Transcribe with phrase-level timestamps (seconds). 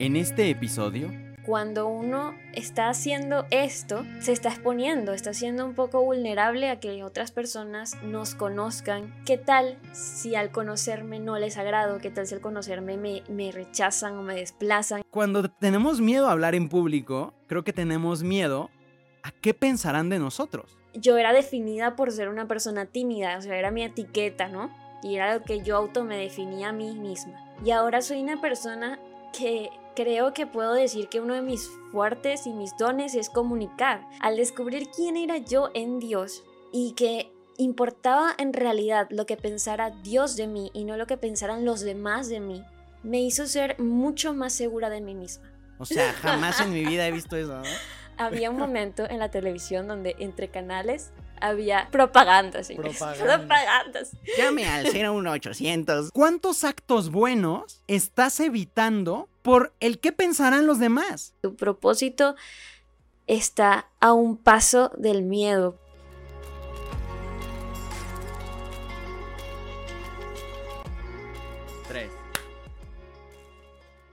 [0.00, 1.12] En este episodio,
[1.46, 7.04] Cuando uno está haciendo esto, se está exponiendo, está siendo un poco vulnerable a que
[7.04, 9.14] otras personas nos conozcan.
[9.24, 11.98] ¿Qué tal si al conocerme no les agrado?
[11.98, 15.02] ¿Qué tal si al conocerme me, me rechazan o me desplazan?
[15.10, 18.70] cuando tenemos miedo a hablar en público, creo que tenemos miedo
[19.22, 20.76] a qué pensarán de nosotros.
[20.94, 24.74] Yo era definida por ser una persona tímida, o sea, era mi etiqueta, ¿no?
[25.04, 27.54] Y era lo que yo auto me definía a mí misma.
[27.64, 28.98] Y ahora soy una persona
[29.32, 34.06] que creo que puedo decir que uno de mis fuertes y mis dones es comunicar.
[34.20, 39.90] Al descubrir quién era yo en Dios y que importaba en realidad lo que pensara
[39.90, 42.64] Dios de mí y no lo que pensaran los demás de mí,
[43.02, 45.50] me hizo ser mucho más segura de mí misma.
[45.78, 47.64] O sea, jamás en mi vida he visto eso, ¿no?
[48.16, 51.10] Había un momento en la televisión donde entre canales
[51.44, 52.68] había propagandas.
[52.68, 52.96] señores.
[52.96, 53.38] Propaganda.
[53.38, 54.12] Propagandas.
[54.38, 56.10] Llame al 01800.
[56.12, 61.34] ¿Cuántos actos buenos estás evitando por el qué pensarán los demás?
[61.42, 62.34] Tu propósito
[63.26, 65.78] está a un paso del miedo.
[71.88, 72.10] Tres.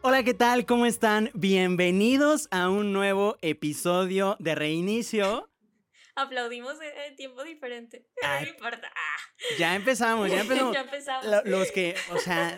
[0.02, 0.66] Hola, ¿qué tal?
[0.66, 1.30] ¿Cómo están?
[1.34, 5.51] Bienvenidos a un nuevo episodio de Reinicio.
[6.22, 6.76] Aplaudimos
[7.08, 8.08] en tiempo diferente.
[8.24, 8.46] Ay.
[8.46, 8.92] No importa.
[8.96, 9.18] Ah.
[9.58, 10.74] Ya empezamos, ya empezamos.
[10.74, 11.26] ya empezamos.
[11.26, 12.58] Lo- los que, o sea...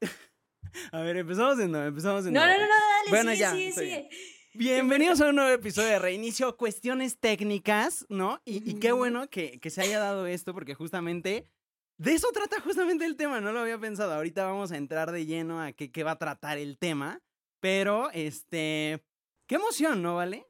[0.92, 2.60] A ver, empezamos de nuevo, empezamos de No, nuevo.
[2.60, 4.08] no, no, no, dale, Bueno, sigue, ya, sigue, estoy sigue.
[4.54, 8.40] Bienvenidos a un nuevo episodio de Reinicio, cuestiones técnicas, ¿no?
[8.44, 11.48] Y, y qué bueno que, que se haya dado esto, porque justamente
[11.96, 14.14] de eso trata justamente el tema, no lo había pensado.
[14.14, 17.20] Ahorita vamos a entrar de lleno a qué, qué va a tratar el tema,
[17.60, 19.04] pero este,
[19.48, 20.44] qué emoción, ¿no, vale?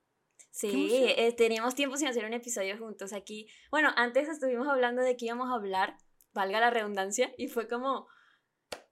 [0.54, 3.48] Sí, eh, teníamos tiempo sin hacer un episodio juntos aquí.
[3.72, 5.96] Bueno, antes estuvimos hablando de que íbamos a hablar,
[6.32, 8.06] valga la redundancia, y fue como,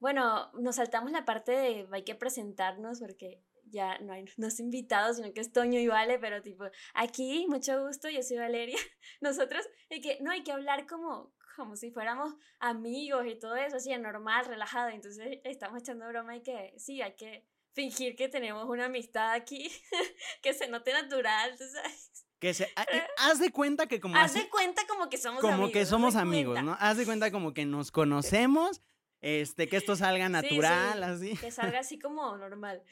[0.00, 4.58] bueno, nos saltamos la parte de hay que presentarnos porque ya no hay no es
[4.58, 8.76] invitado, sino que es Toño y Vale, pero tipo, aquí, mucho gusto, yo soy Valeria.
[9.20, 13.76] Nosotros, de que no hay que hablar como como si fuéramos amigos y todo eso,
[13.76, 14.88] así normal, relajado.
[14.88, 19.70] Entonces estamos echando broma y que sí, hay que fingir que tenemos una amistad aquí,
[20.42, 22.26] que se note natural, tú sabes.
[22.38, 25.16] Que se, ha- eh, haz de cuenta que como Haz así- de cuenta como que
[25.18, 25.72] somos como amigos.
[25.72, 26.70] que haz de somos amigos, cuenta.
[26.72, 26.76] ¿no?
[26.80, 28.82] Haz de cuenta como que nos conocemos,
[29.20, 31.36] este, que esto salga Sí, natural, sí, así.
[31.40, 32.82] Que salga así como normal.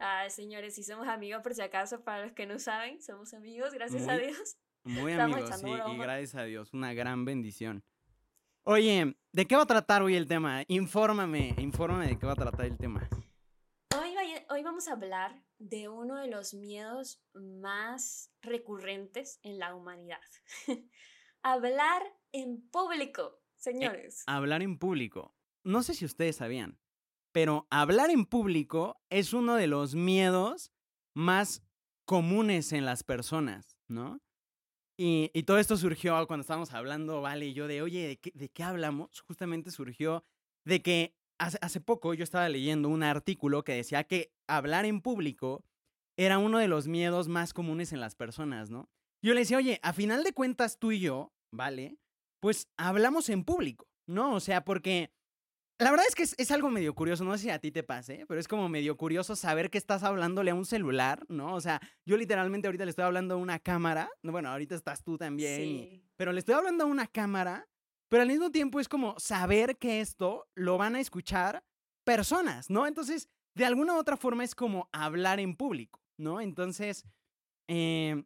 [0.00, 3.72] Ah, señores, si somos amigos, por si acaso, para los que no saben, somos amigos,
[3.72, 4.56] gracias a Dios.
[4.84, 7.84] Muy Estamos amigos, sí, y gracias a Dios, una gran bendición.
[8.64, 10.62] Oye, ¿de qué va a tratar hoy el tema?
[10.68, 13.08] Infórmame, infórmame de qué va a tratar el tema.
[14.50, 20.22] Hoy, vamos a hablar de uno de los miedos más recurrentes en la humanidad.
[21.42, 24.24] Hablar en público, señores.
[24.26, 25.34] Hablar en público.
[25.64, 26.78] No sé si ustedes sabían,
[27.30, 30.72] pero hablar en público es uno de los miedos
[31.14, 31.62] más
[32.06, 34.18] comunes en las personas, ¿no?
[34.96, 38.32] Y, y todo esto surgió cuando estábamos hablando, Vale y yo, de, oye, ¿de qué,
[38.34, 39.20] de qué hablamos?
[39.20, 40.24] Justamente surgió
[40.64, 45.00] de que hace, hace poco yo estaba leyendo un artículo que decía que hablar en
[45.00, 45.64] público
[46.16, 48.88] era uno de los miedos más comunes en las personas, ¿no?
[49.22, 51.96] Yo le decía, oye, a final de cuentas tú y yo, ¿vale?
[52.40, 54.34] Pues hablamos en público, ¿no?
[54.34, 55.10] O sea, porque
[55.80, 57.84] la verdad es que es, es algo medio curioso, no sé si a ti te
[57.84, 61.54] pase, pero es como medio curioso saber que estás hablándole a un celular, ¿no?
[61.54, 65.04] O sea, yo literalmente ahorita le estoy hablando a una cámara, no, bueno, ahorita estás
[65.04, 67.68] tú también, y- pero le estoy hablando a una cámara,
[68.08, 71.64] pero al mismo tiempo es como saber que esto lo van a escuchar
[72.04, 72.86] personas, ¿no?
[72.86, 76.40] Entonces, de alguna u otra forma es como hablar en público, ¿no?
[76.40, 77.04] Entonces,
[77.68, 78.24] eh,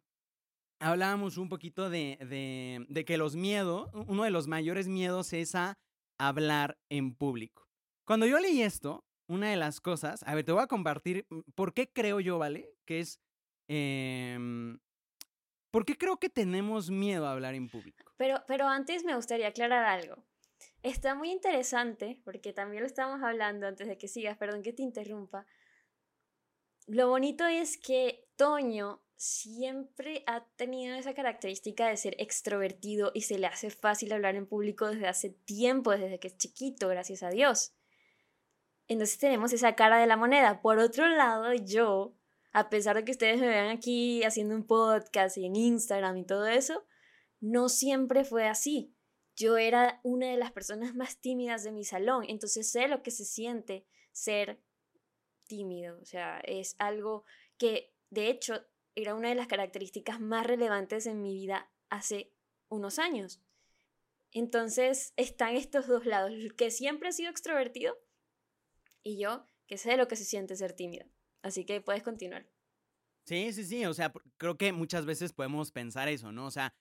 [0.79, 5.77] hablábamos un poquito de, de, que los miedos, uno de los mayores miedos es a
[6.19, 7.67] hablar en público.
[8.05, 11.39] Cuando yo leí esto, una de las cosas, a ver, te voy a compartir mm,
[11.55, 12.69] por qué creo yo, ¿vale?
[12.85, 13.19] Que es,
[13.67, 14.79] em,
[15.71, 18.12] ¿por qué creo que tenemos miedo a hablar en público?
[18.23, 20.23] Pero, pero antes me gustaría aclarar algo.
[20.81, 24.81] Está muy interesante, porque también lo estábamos hablando antes de que sigas, perdón que te
[24.81, 25.45] interrumpa.
[26.87, 33.37] Lo bonito es que Toño siempre ha tenido esa característica de ser extrovertido y se
[33.37, 37.29] le hace fácil hablar en público desde hace tiempo, desde que es chiquito, gracias a
[37.29, 37.75] Dios.
[38.87, 40.61] Entonces tenemos esa cara de la moneda.
[40.61, 42.15] Por otro lado, yo,
[42.53, 46.25] a pesar de que ustedes me vean aquí haciendo un podcast y en Instagram y
[46.25, 46.85] todo eso,
[47.43, 48.95] no siempre fue así.
[49.35, 53.11] Yo era una de las personas más tímidas de mi salón, entonces sé lo que
[53.11, 54.63] se siente ser
[55.45, 57.25] tímido, o sea, es algo
[57.57, 62.31] que de hecho era una de las características más relevantes en mi vida hace
[62.69, 63.41] unos años.
[64.31, 67.97] Entonces están estos dos lados, el que siempre ha sido extrovertido
[69.03, 71.07] y yo que sé lo que se siente ser tímida.
[71.41, 72.47] Así que puedes continuar.
[73.25, 76.45] Sí, sí, sí, o sea, creo que muchas veces podemos pensar eso, ¿no?
[76.45, 76.73] O sea,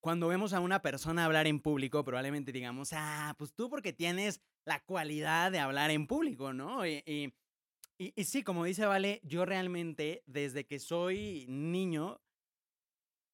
[0.00, 4.40] cuando vemos a una persona hablar en público, probablemente digamos, ah, pues tú porque tienes
[4.64, 6.86] la cualidad de hablar en público, ¿no?
[6.86, 7.32] Y, y,
[7.98, 12.20] y, sí, como dice Vale, yo realmente desde que soy niño,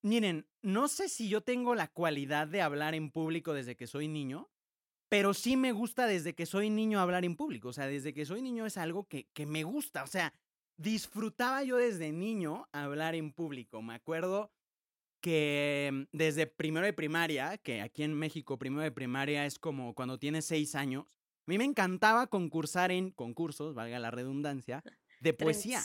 [0.03, 4.09] miren, no sé si yo tengo la cualidad de hablar en público desde que soy
[4.09, 4.51] niño,
[5.09, 8.25] pero sí me gusta desde que soy niño hablar en público, o sea, desde que
[8.25, 10.33] soy niño es algo que, que me gusta, o sea,
[10.77, 13.83] disfrutaba yo desde niño hablar en público.
[13.83, 14.51] Me acuerdo
[15.23, 20.19] que desde primero de primaria, que aquí en México primero de primaria es como cuando
[20.19, 24.83] tienes seis años, a mí me encantaba concursar en concursos, valga la redundancia,
[25.21, 25.81] de poesía.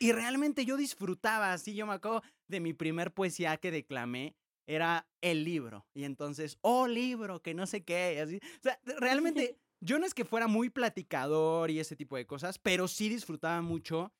[0.00, 4.36] Y realmente yo disfrutaba, así yo me acuerdo de mi primer poesía que declamé,
[4.66, 5.86] era el libro.
[5.94, 8.36] Y entonces, oh libro, que no sé qué, así.
[8.36, 12.58] O sea, realmente yo no es que fuera muy platicador y ese tipo de cosas,
[12.58, 14.12] pero sí disfrutaba mucho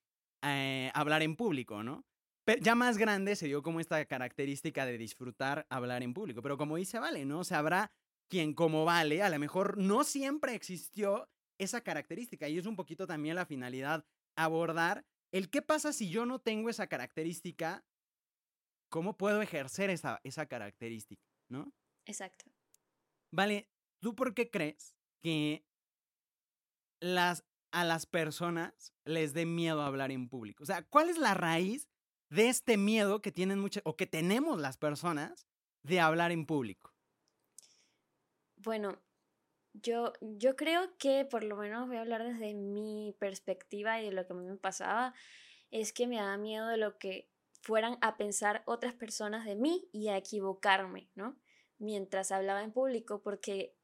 [0.43, 2.04] eh, hablar en público, ¿no?
[2.49, 6.41] Pero ya más grande se dio como esta característica de disfrutar hablar en público.
[6.41, 7.41] Pero como dice Vale, ¿no?
[7.41, 7.93] O sea, habrá
[8.27, 11.29] quien como Vale, a lo mejor no siempre existió
[11.59, 12.49] esa característica.
[12.49, 16.71] Y es un poquito también la finalidad abordar el qué pasa si yo no tengo
[16.71, 17.85] esa característica,
[18.89, 21.75] cómo puedo ejercer esa, esa característica, ¿no?
[22.06, 22.47] Exacto.
[23.31, 23.69] Vale,
[24.00, 25.67] ¿tú por qué crees que
[26.99, 30.62] las a las personas les dé miedo hablar en público?
[30.62, 31.91] O sea, ¿cuál es la raíz
[32.30, 35.46] de este miedo que tienen muchas o que tenemos las personas
[35.82, 36.92] de hablar en público?
[38.56, 39.00] Bueno,
[39.72, 44.12] yo, yo creo que por lo menos voy a hablar desde mi perspectiva y de
[44.12, 45.14] lo que a mí me pasaba,
[45.70, 47.30] es que me da miedo de lo que
[47.60, 51.36] fueran a pensar otras personas de mí y a equivocarme, ¿no?
[51.78, 53.76] Mientras hablaba en público, porque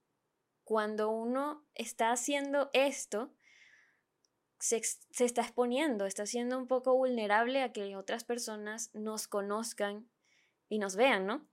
[0.65, 3.35] cuando uno está haciendo esto,
[4.65, 4.81] se,
[5.19, 10.09] está exponiendo, está siendo un poco vulnerable a que otras personas nos conozcan
[10.71, 11.47] y nos vean, ¿no?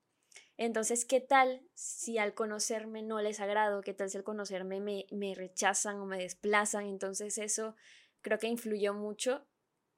[0.56, 3.82] Entonces, ¿qué tal si al conocerme no les agrado?
[3.82, 6.86] ¿Qué tal si al conocerme me, me rechazan o me desplazan?
[6.86, 7.76] Entonces, eso
[8.22, 9.46] creo que influyó mucho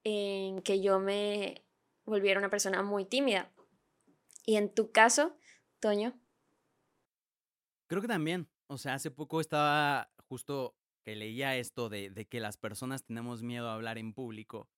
[0.04, 1.64] en que yo me
[2.06, 3.52] volviera una persona muy tímida.
[4.44, 5.38] Y en tu caso,
[5.80, 6.20] Toño.
[7.86, 8.50] Creo que también.
[8.66, 13.44] O sea, hace poco estaba justo que leía esto de, de que las personas tenemos
[13.44, 14.70] miedo a hablar en público,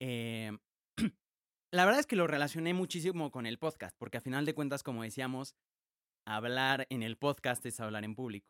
[0.00, 0.56] eh,
[1.72, 4.82] la verdad es que lo relacioné muchísimo con el podcast, porque a final de cuentas,
[4.82, 5.54] como decíamos,
[6.26, 8.48] hablar en el podcast es hablar en público.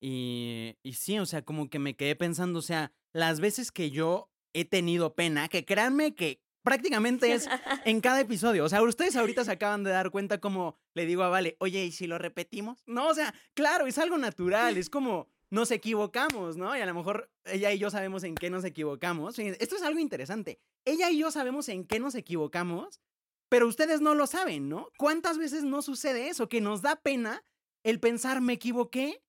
[0.00, 3.90] Y, y sí, o sea, como que me quedé pensando, o sea, las veces que
[3.90, 7.48] yo he tenido pena, que créanme que prácticamente es
[7.84, 8.64] en cada episodio.
[8.64, 11.84] O sea, ustedes ahorita se acaban de dar cuenta como le digo a Vale, oye,
[11.84, 12.82] ¿y si lo repetimos?
[12.86, 16.74] No, o sea, claro, es algo natural, es como nos equivocamos, ¿no?
[16.74, 19.38] Y a lo mejor ella y yo sabemos en qué nos equivocamos.
[19.38, 20.58] Esto es algo interesante.
[20.86, 23.02] Ella y yo sabemos en qué nos equivocamos,
[23.50, 24.88] pero ustedes no lo saben, ¿no?
[24.96, 26.48] ¿Cuántas veces no sucede eso?
[26.48, 27.44] Que nos da pena
[27.84, 29.22] el pensar, me equivoqué.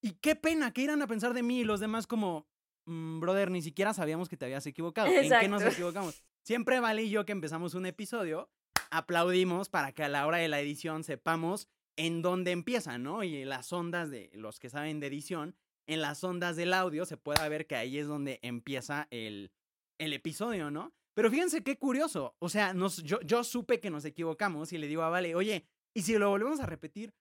[0.00, 2.46] Y qué pena que irán a pensar de mí y los demás como,
[2.86, 5.08] mm, brother, ni siquiera sabíamos que te habías equivocado.
[5.08, 6.22] ¿En qué nos equivocamos?
[6.44, 8.48] Siempre Vale y yo que empezamos un episodio,
[8.92, 13.22] aplaudimos para que a la hora de la edición sepamos en dónde empieza, ¿no?
[13.22, 15.54] Y las ondas de los que saben de edición,
[15.86, 19.52] en las ondas del audio se puede ver que ahí es donde empieza el,
[19.98, 20.92] el episodio, ¿no?
[21.14, 22.34] Pero fíjense qué curioso.
[22.38, 25.66] O sea, nos, yo, yo supe que nos equivocamos y le digo a Vale, oye,
[25.94, 27.14] ¿y si lo volvemos a repetir?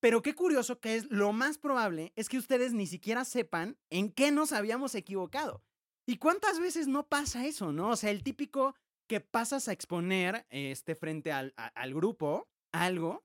[0.00, 4.10] Pero qué curioso que es lo más probable es que ustedes ni siquiera sepan en
[4.12, 5.62] qué nos habíamos equivocado.
[6.06, 7.90] ¿Y cuántas veces no pasa eso, no?
[7.90, 8.74] O sea, el típico
[9.06, 13.24] que pasas a exponer este, frente al, al grupo algo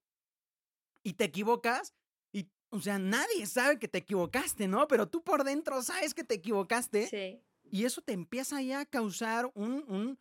[1.10, 1.96] y te equivocas
[2.32, 4.88] y, o sea, nadie sabe que te equivocaste, ¿no?
[4.88, 7.08] Pero tú por dentro sabes que te equivocaste.
[7.08, 7.42] Sí.
[7.72, 10.20] Y eso te empieza ya a causar un, un,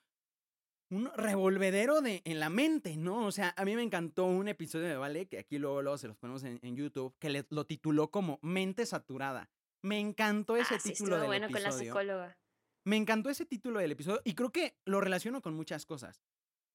[0.90, 3.26] un revolvedero de, en la mente, ¿no?
[3.26, 6.08] O sea, a mí me encantó un episodio de Vale, que aquí luego, luego se
[6.08, 9.50] los ponemos en, YouTube, que le, lo tituló como Mente Saturada.
[9.82, 11.68] Me encantó ese ah, título sí, del bueno episodio.
[11.68, 12.38] con la psicóloga.
[12.84, 16.22] Me encantó ese título del episodio y creo que lo relaciono con muchas cosas.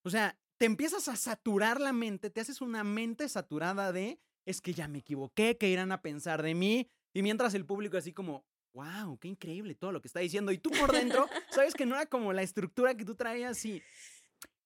[0.04, 4.62] O sea, te empiezas a saturar la mente, te haces una mente saturada de, es
[4.62, 8.14] que ya me equivoqué, que irán a pensar de mí, y mientras el público así
[8.14, 11.86] como, wow, qué increíble todo lo que está diciendo, y tú por dentro, sabes que
[11.86, 13.84] no era como la estructura que tú traías y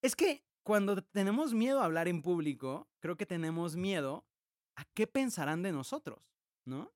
[0.03, 4.27] es que cuando tenemos miedo a hablar en público, creo que tenemos miedo
[4.75, 6.19] a qué pensarán de nosotros,
[6.63, 6.93] ¿no?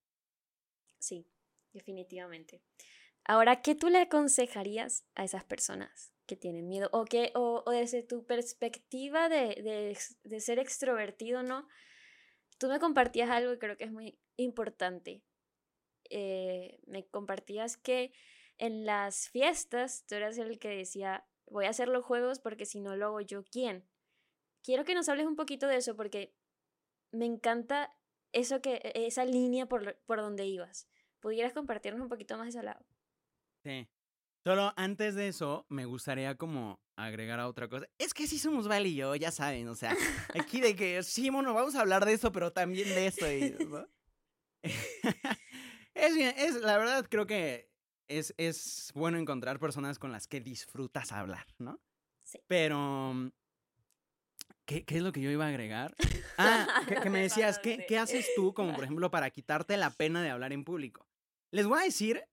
[0.99, 1.25] Sí,
[1.73, 2.61] definitivamente.
[3.23, 6.89] Ahora, ¿qué tú le aconsejarías a esas personas que tienen miedo?
[6.91, 11.67] O, que, o, desde tu perspectiva de, de, ser extrovertido, ¿no?
[12.57, 15.23] Tú me compartías algo que creo que es muy importante.
[16.09, 18.13] Eh, me compartías que
[18.57, 22.79] en las fiestas tú eras el que decía, voy a hacer los juegos porque si
[22.79, 23.87] no lo hago yo, ¿quién?
[24.63, 26.35] Quiero que nos hables un poquito de eso porque
[27.11, 27.95] me encanta
[28.31, 30.87] eso que, e, esa línea por, por donde ibas.
[31.19, 32.85] ¿Pudieras compartirnos un poquito más de ese lado?
[33.63, 33.87] Sí.
[34.43, 37.87] Solo antes de eso, me gustaría como agregar a otra cosa.
[37.99, 39.95] Es que sí somos Val y yo, ya saben, o sea,
[40.33, 43.25] aquí de que sí, bueno, vamos a hablar de eso, pero también de esto.
[43.69, 43.87] ¿no?
[45.93, 47.69] es bien, es, la verdad creo que
[48.07, 51.79] es, es bueno encontrar personas con las que disfrutas hablar, ¿no?
[52.23, 52.39] Sí.
[52.47, 53.29] Pero, mm,
[54.65, 55.95] ¿qué, ¿qué, es lo que yo iba a agregar?
[56.37, 59.91] Ah, que, que me decías, ¿qué, ¿qué haces tú como, por ejemplo, para quitarte la
[59.91, 61.07] pena de hablar en público?
[61.51, 62.23] Les voy a decir,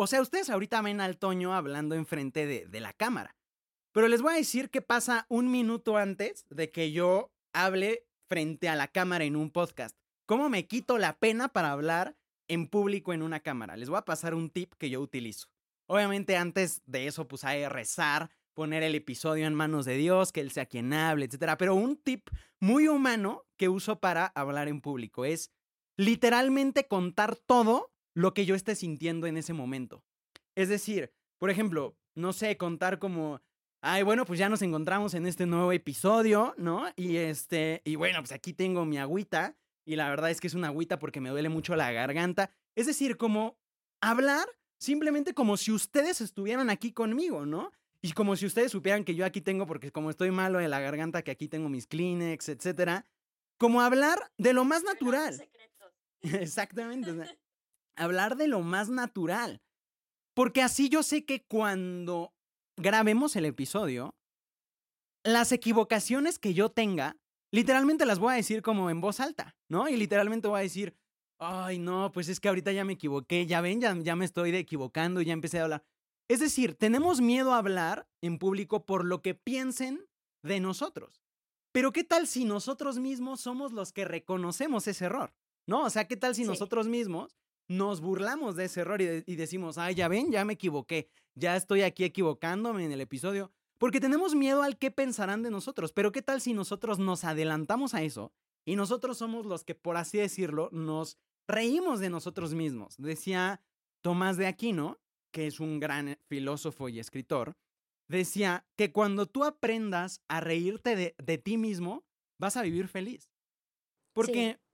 [0.00, 3.36] o sea, ustedes ahorita ven al Toño hablando enfrente de, de la cámara,
[3.92, 8.68] pero les voy a decir qué pasa un minuto antes de que yo hable frente
[8.68, 9.96] a la cámara en un podcast.
[10.24, 13.76] ¿Cómo me quito la pena para hablar en público en una cámara?
[13.76, 15.48] Les voy a pasar un tip que yo utilizo.
[15.88, 20.42] Obviamente antes de eso, pues hay rezar, poner el episodio en manos de Dios, que
[20.42, 21.54] Él sea quien hable, etc.
[21.58, 22.28] Pero un tip
[22.60, 25.50] muy humano que uso para hablar en público es
[25.96, 30.02] literalmente contar todo lo que yo esté sintiendo en ese momento.
[30.56, 33.40] Es decir, por ejemplo, no sé, contar como,
[33.80, 36.86] ay, bueno, pues ya nos encontramos en este nuevo episodio, ¿no?
[36.96, 40.54] Y este, y bueno, pues aquí tengo mi agüita, y la verdad es que es
[40.54, 42.50] una agüita porque me duele mucho la garganta.
[42.74, 43.56] Es decir, como
[44.00, 44.48] hablar
[44.80, 47.70] simplemente como si ustedes estuvieran aquí conmigo, ¿no?
[48.02, 50.80] Y como si ustedes supieran que yo aquí tengo, porque como estoy malo de la
[50.80, 53.06] garganta, que aquí tengo mis Kleenex, etcétera.
[53.58, 55.48] Como hablar de lo más natural.
[56.20, 57.12] Exactamente.
[57.98, 59.62] hablar de lo más natural.
[60.34, 62.32] Porque así yo sé que cuando
[62.76, 64.16] grabemos el episodio,
[65.24, 67.16] las equivocaciones que yo tenga,
[67.52, 69.88] literalmente las voy a decir como en voz alta, ¿no?
[69.88, 70.96] Y literalmente voy a decir,
[71.38, 74.54] ay, no, pues es que ahorita ya me equivoqué, ya ven, ya, ya me estoy
[74.54, 75.84] equivocando, ya empecé a hablar.
[76.28, 80.06] Es decir, tenemos miedo a hablar en público por lo que piensen
[80.42, 81.22] de nosotros.
[81.72, 85.34] Pero ¿qué tal si nosotros mismos somos los que reconocemos ese error?
[85.66, 85.84] ¿No?
[85.84, 86.48] O sea, ¿qué tal si sí.
[86.48, 87.36] nosotros mismos
[87.68, 91.08] nos burlamos de ese error y, de, y, decimos, ay, ya ven, ya me equivoqué,
[91.34, 93.52] ya estoy aquí equivocándome en el episodio?
[93.78, 95.92] Porque tenemos miedo al qué pensarán de nosotros.
[95.92, 98.32] Pero ¿qué tal si nosotros nos adelantamos a eso
[98.64, 102.96] y nosotros somos los que, por así decirlo, nos reímos de nosotros mismos?
[102.96, 103.60] Decía
[104.02, 104.98] Tomás de Aquino
[105.30, 107.56] que es un gran filósofo y escritor,
[108.08, 112.04] decía que cuando tú aprendas a reírte de, de ti mismo,
[112.38, 113.30] vas a vivir feliz.
[114.14, 114.67] Porque sí.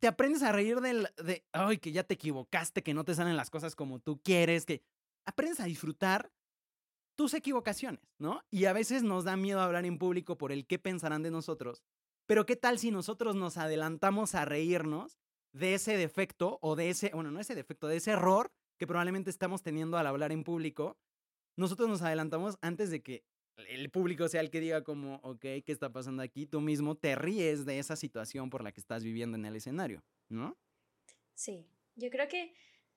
[0.00, 3.36] Te aprendes a reír de, de, ay, que ya te equivocaste, que no te salen
[3.36, 4.82] las cosas como tú quieres, que
[5.24, 6.32] aprendes a disfrutar
[7.14, 8.42] tus equivocaciones, ¿no?
[8.50, 11.82] Y a veces nos da miedo hablar en público por el qué pensarán de nosotros.
[12.26, 15.18] Pero ¿qué tal si nosotros nos adelantamos a reírnos
[15.52, 19.30] de ese defecto o de ese, bueno, no ese defecto, de ese error que probablemente
[19.30, 20.96] estamos teniendo al hablar en público,
[21.56, 23.24] nosotros nos adelantamos antes de que
[23.56, 26.46] el público sea el que diga como, ok, ¿qué está pasando aquí?
[26.46, 30.02] Tú mismo te ríes de esa situación por la que estás viviendo en el escenario,
[30.28, 30.56] ¿no?
[31.34, 31.66] Sí,
[31.96, 32.54] yo creo que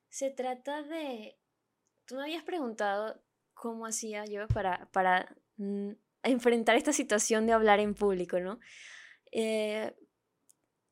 [0.10, 1.38] se trata de...
[2.06, 3.22] Tú me habías preguntado
[3.54, 5.92] cómo hacía yo para, para mm,
[6.24, 8.60] enfrentar esta situación de hablar en público, ¿no?
[9.32, 9.94] Eh,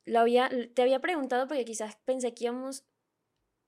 [0.06, 2.84] lo había, te había preguntado porque quizás pensé que íbamos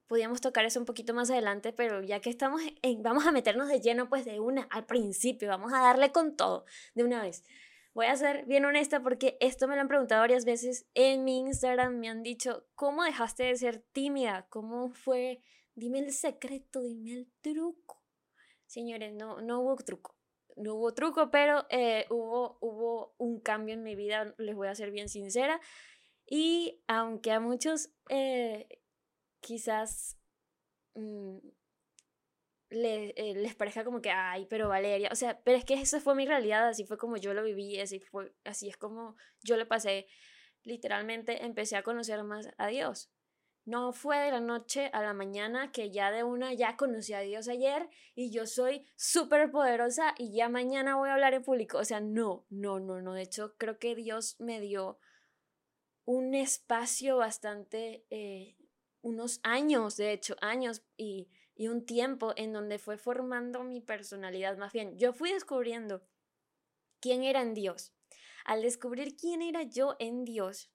[0.08, 3.68] podíamos tocar eso un poquito más adelante, pero ya que estamos en, vamos a meternos
[3.68, 7.44] de lleno pues de una al principio, vamos a darle con todo de una vez.
[7.94, 11.40] Voy a ser bien honesta porque esto me lo han preguntado varias veces en mi
[11.40, 14.48] Instagram, me han dicho, ¿cómo dejaste de ser tímida?
[14.50, 15.42] ¿Cómo fue?
[15.76, 18.04] Dime el secreto, dime el truco.
[18.66, 20.16] Señores, no, no hubo truco.
[20.58, 24.76] No hubo truco, pero eh, hubo, hubo un cambio en mi vida, les voy a
[24.76, 25.60] ser bien sincera.
[26.28, 28.68] Y aunque a muchos eh,
[29.46, 30.18] quizás
[30.96, 31.38] mmm,
[32.70, 36.02] le, eh, les parezca como que, ay, pero Valeria, o sea, pero es que esa
[36.02, 39.56] fue mi realidad, así fue como yo lo viví, así, fue, así es como yo
[39.56, 40.08] lo pasé.
[40.64, 43.12] Literalmente empecé a conocer más a Dios.
[43.66, 47.20] No fue de la noche a la mañana que ya de una ya conocí a
[47.22, 51.78] Dios ayer y yo soy súper poderosa y ya mañana voy a hablar en público.
[51.80, 53.14] O sea, no, no, no, no.
[53.14, 55.00] De hecho, creo que Dios me dio
[56.06, 58.56] un espacio bastante eh,
[59.06, 64.58] unos años, de hecho, años y, y un tiempo en donde fue formando mi personalidad.
[64.58, 66.02] Más bien, yo fui descubriendo
[67.00, 67.94] quién era en Dios.
[68.46, 70.72] Al descubrir quién era yo en Dios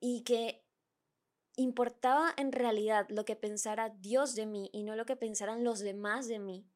[0.00, 0.66] y que
[1.54, 5.78] importaba en realidad lo que pensara Dios de mí y no lo que pensaran los
[5.78, 6.66] demás de mí,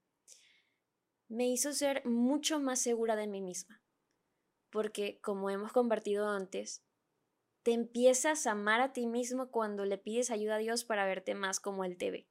[1.26, 3.82] me hizo ser mucho más segura de mí misma.
[4.70, 6.85] Porque, como hemos compartido antes,
[7.66, 11.35] te empiezas a amar a ti mismo cuando le pides ayuda a Dios para verte
[11.35, 12.28] más como Él te ve.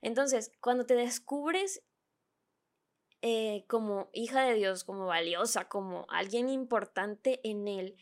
[0.00, 1.82] Entonces, cuando te descubres
[3.20, 7.96] eh, como hija de Dios, como valiosa, como alguien importante en Él,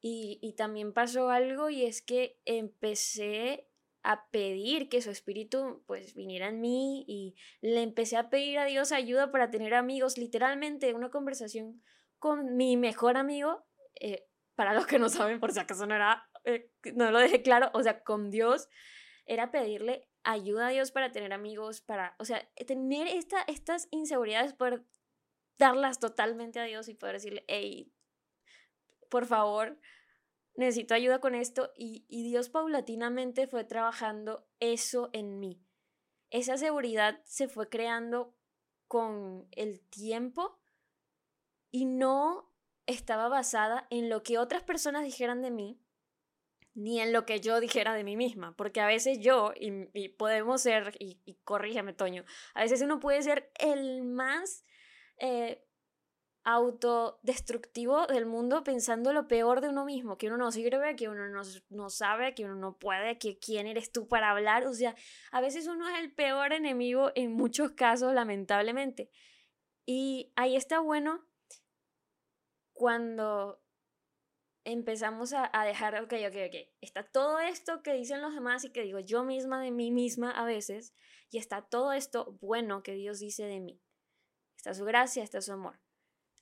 [0.00, 3.68] y, también pasó algo y es que empecé
[4.02, 8.64] a pedir que su espíritu pues viniera en mí y le empecé a pedir a
[8.64, 11.80] Dios ayuda para tener amigos, literalmente una conversación
[12.18, 13.64] con mi mejor amigo,
[14.00, 17.42] eh, para los que no saben por si acaso no era, eh, no lo dejé
[17.42, 18.68] claro, o sea, con Dios
[19.26, 24.52] era pedirle ayuda a Dios para tener amigos, para, o sea, tener esta, estas inseguridades,
[24.52, 24.84] poder
[25.58, 27.92] darlas totalmente a Dios y poder decirle, hey,
[29.08, 29.78] por favor,
[30.54, 35.62] necesito ayuda con esto y, Dios paulatinamente fue trabajando eso en mí.
[36.30, 38.34] Esa seguridad se fue creando
[38.88, 40.60] con el tiempo
[41.70, 42.51] y no
[42.86, 45.80] estaba basada en lo que otras personas dijeran de mí,
[46.74, 50.62] ni en lo que yo dijera de mí misma, porque a veces yo, y, podemos
[50.62, 52.24] ser, y, y, corrígeme Toño,
[52.54, 54.64] a veces uno puede ser el más
[55.18, 55.64] eh,
[56.44, 61.28] autodestructivo del mundo pensando lo peor de uno mismo, que uno no sirve, que uno
[61.28, 64.66] no, no sabe, que uno no puede, que quién eres tú para hablar.
[64.66, 64.96] O sea,
[65.30, 69.10] a veces uno es el peor enemigo en muchos casos, lamentablemente.
[69.86, 71.24] Y ahí está bueno
[72.72, 73.62] cuando
[74.64, 78.70] empezamos a, a, dejar, ok, ok, ok, está todo esto que dicen los demás y
[78.70, 80.94] que digo yo misma de mí misma a veces,
[81.30, 83.80] y está todo esto bueno que Dios dice de mí.
[84.56, 85.80] Está su gracia, está su amor.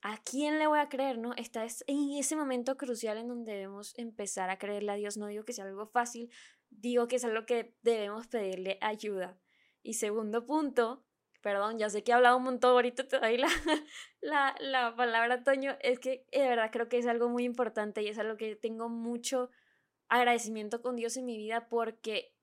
[0.03, 1.33] ¿A quién le voy a creer, no?
[1.35, 5.17] Está en ese momento crucial en donde debemos empezar a creerle a Dios.
[5.17, 6.31] No digo que sea algo fácil,
[6.71, 9.39] digo que es algo que debemos pedirle ayuda.
[9.83, 11.05] Y segundo punto,
[11.41, 13.49] perdón, ya sé que he hablado un montón, ahorita te doy la,
[14.21, 18.09] la, la palabra, Toño, es que de verdad creo que es algo muy importante y
[18.09, 19.51] es algo que tengo mucho
[20.09, 22.35] agradecimiento con Dios en mi vida porque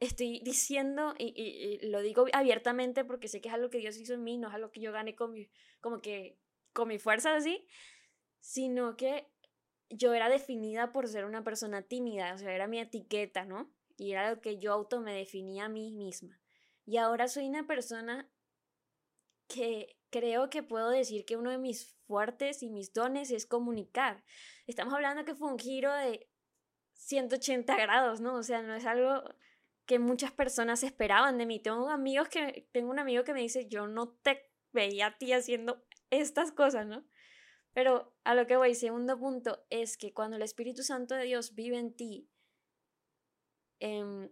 [0.00, 4.14] estoy diciendo y, y, lo digo abiertamente porque sé que es algo que Dios hizo
[4.14, 5.48] en mí, no es algo que yo gane con mi,
[5.80, 6.38] como que
[6.72, 7.66] con mi fuerza así,
[8.40, 9.28] sino que
[9.88, 13.72] yo era definida por ser una persona tímida, o sea, era mi etiqueta, ¿no?
[13.96, 16.38] Y era lo que yo auto me definía a mí misma.
[16.84, 18.30] Y ahora soy una persona
[19.48, 24.24] que creo que puedo decir que uno de mis fuertes y mis dones es comunicar.
[24.66, 26.28] Estamos hablando que fue un giro de
[26.94, 28.34] 180 grados, ¿no?
[28.36, 29.22] O sea, no es algo
[29.86, 31.60] que muchas personas esperaban de mí.
[31.60, 35.32] Tengo amigos que tengo un amigo que me dice, "Yo no te veía a ti
[35.32, 37.06] haciendo estas cosas, ¿no?
[37.72, 41.54] Pero a lo que voy, segundo punto, es que cuando el Espíritu Santo de Dios
[41.54, 42.28] vive en ti,
[43.80, 44.30] em,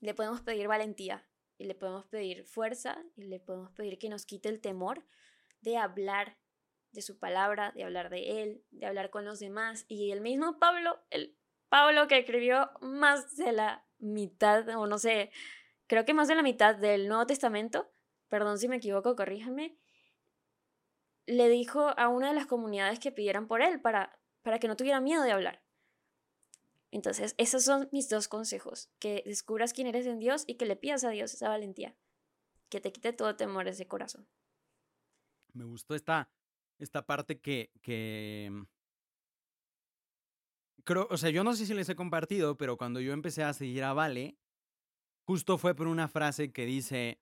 [0.00, 1.26] le podemos pedir valentía
[1.58, 5.04] y le podemos pedir fuerza y le podemos pedir que nos quite el temor
[5.60, 6.36] de hablar
[6.92, 9.84] de su palabra, de hablar de él, de hablar con los demás.
[9.88, 11.36] Y el mismo Pablo, el
[11.68, 15.30] Pablo que escribió más de la mitad, o no sé,
[15.86, 17.90] creo que más de la mitad del Nuevo Testamento,
[18.28, 19.76] perdón si me equivoco, corríjame,
[21.26, 24.76] le dijo a una de las comunidades que pidieran por él para, para que no
[24.76, 25.63] tuviera miedo de hablar.
[26.94, 30.76] Entonces, esos son mis dos consejos, que descubras quién eres en Dios y que le
[30.76, 31.96] pidas a Dios esa valentía,
[32.68, 34.28] que te quite todo temor ese corazón.
[35.54, 36.30] Me gustó esta,
[36.78, 38.48] esta parte que, que...
[38.52, 38.62] Mm,
[40.84, 43.52] creo, o sea, yo no sé si les he compartido, pero cuando yo empecé a
[43.54, 44.38] seguir a Vale,
[45.26, 47.18] justo fue por una frase que dice,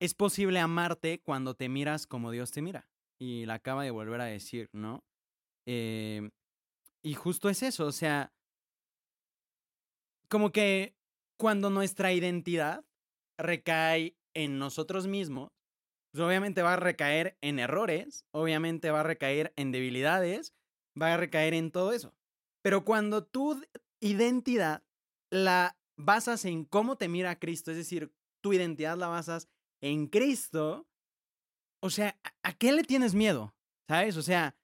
[0.00, 4.20] es posible amarte cuando te miras como Dios te mira y la acaba de volver
[4.20, 5.04] a decir, ¿no?
[5.66, 6.30] Eh,
[7.00, 8.34] y justo es eso, o sea,
[10.34, 10.96] como que
[11.38, 12.84] cuando nuestra identidad
[13.38, 15.52] recae en nosotros mismos,
[16.10, 20.52] pues obviamente va a recaer en errores, obviamente va a recaer en debilidades,
[21.00, 22.16] va a recaer en todo eso.
[22.64, 23.62] Pero cuando tu
[24.00, 24.82] identidad
[25.30, 29.48] la basas en cómo te mira Cristo, es decir, tu identidad la basas
[29.80, 30.88] en Cristo,
[31.80, 33.54] o sea, ¿a qué le tienes miedo?
[33.88, 34.16] ¿Sabes?
[34.16, 34.56] O sea,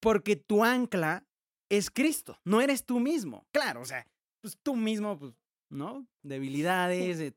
[0.00, 1.26] porque tu ancla
[1.70, 3.46] es Cristo, no eres tú mismo.
[3.52, 4.06] Claro, o sea,
[4.44, 5.32] pues tú mismo, pues,
[5.70, 6.06] ¿no?
[6.22, 7.32] Debilidades.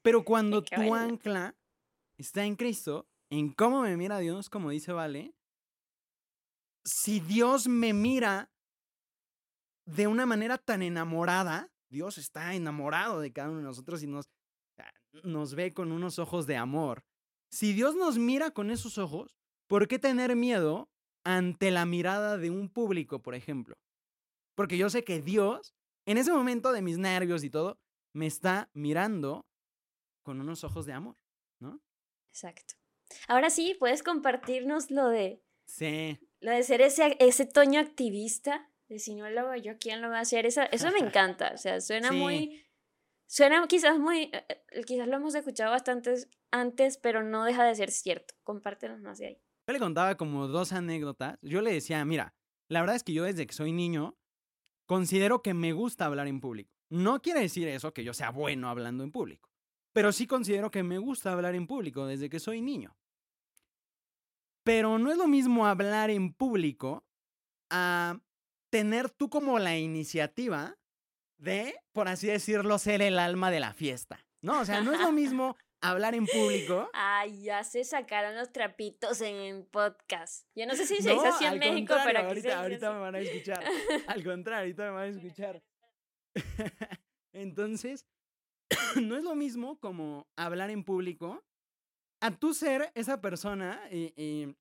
[0.00, 1.54] Pero cuando tu ancla
[2.16, 5.34] está en Cristo, en cómo me mira Dios, como dice Vale,
[6.82, 8.50] si Dios me mira
[9.84, 14.30] de una manera tan enamorada, Dios está enamorado de cada uno de nosotros y nos,
[15.24, 17.04] nos ve con unos ojos de amor.
[17.50, 20.88] Si Dios nos mira con esos ojos, ¿por qué tener miedo
[21.22, 23.76] ante la mirada de un público, por ejemplo?
[24.54, 25.74] Porque yo sé que Dios,
[26.06, 27.78] en ese momento de mis nervios y todo,
[28.14, 29.46] me está mirando
[30.22, 31.16] con unos ojos de amor,
[31.60, 31.80] ¿no?
[32.30, 32.74] Exacto.
[33.28, 35.42] Ahora sí, puedes compartirnos lo de...
[35.66, 36.18] Sí.
[36.40, 40.18] Lo de ser ese, ese toño activista, de si no lo yo, ¿quién lo va
[40.18, 40.46] a hacer?
[40.46, 42.66] Eso, eso me encanta, o sea, suena muy
[43.28, 46.14] Suena quizás muy, eh, eh, quizás lo hemos escuchado bastante
[46.52, 48.34] antes, pero no deja de ser cierto.
[48.44, 49.42] Compártenos más de ahí.
[49.66, 51.36] Yo le contaba como dos anécdotas.
[51.42, 52.34] Yo le decía, mira,
[52.68, 54.16] la verdad es que yo desde que soy niño
[54.86, 56.72] considero que me gusta hablar en público.
[56.88, 59.50] No quiere decir eso que yo sea bueno hablando en público,
[59.92, 62.96] pero sí considero que me gusta hablar en público desde que soy niño.
[64.62, 67.04] Pero no es lo mismo hablar en público
[67.70, 68.20] a
[68.70, 70.76] tener tú como la iniciativa
[71.38, 74.26] de, por así decirlo, ser el alma de la fiesta.
[74.42, 76.90] No, o sea, no es lo mismo hablar en público.
[76.92, 80.46] Ay, ya se sacaron los trapitos en el podcast.
[80.54, 83.14] Yo no sé si se dice así en México, pero aquí ahorita, ahorita me van
[83.14, 83.64] a escuchar.
[84.06, 85.62] Al contrario, ahorita me van a escuchar.
[87.32, 88.06] Entonces,
[89.02, 91.44] no es lo mismo como hablar en público
[92.20, 94.54] a tú ser esa persona y,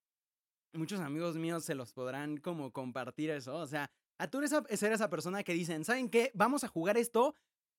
[0.73, 3.56] muchos amigos míos se los podrán como compartir eso.
[3.56, 6.32] O sea, a tú ser esa persona que dicen, ¿saben qué?
[6.34, 7.34] Vamos a jugar esto,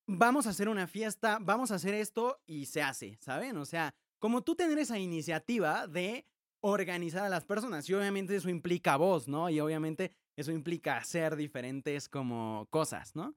[0.07, 3.57] vamos a hacer una fiesta, vamos a hacer esto y se hace, ¿saben?
[3.57, 6.25] O sea, como tú tener esa iniciativa de
[6.61, 9.49] organizar a las personas y obviamente eso implica voz, ¿no?
[9.49, 13.35] Y obviamente eso implica hacer diferentes como cosas, ¿no?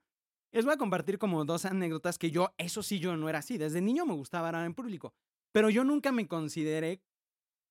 [0.52, 3.58] Les voy a compartir como dos anécdotas que yo, eso sí, yo no era así.
[3.58, 5.12] Desde niño me gustaba hablar en público,
[5.52, 7.02] pero yo nunca me consideré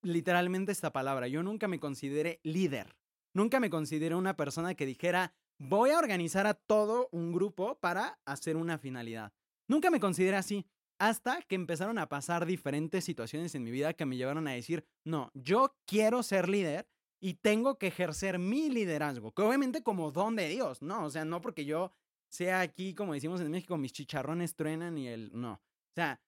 [0.02, 2.96] literalmente esta palabra, yo nunca me consideré líder.
[3.34, 8.20] Nunca me consideré una persona que dijera, voy a organizar a todo un grupo para
[8.26, 9.34] hacer una finalidad.
[9.68, 10.66] Nunca me consideré así,
[10.98, 14.86] hasta que empezaron a pasar diferentes situaciones en mi vida que me llevaron a decir,
[15.06, 16.88] no, yo quiero ser líder
[17.22, 21.06] y tengo que ejercer mi liderazgo, que obviamente como don de Dios, ¿no?
[21.06, 21.92] O sea, no porque yo
[22.30, 25.54] sea aquí, como decimos en México, mis chicharrones truenan y el no.
[25.54, 26.22] O sea,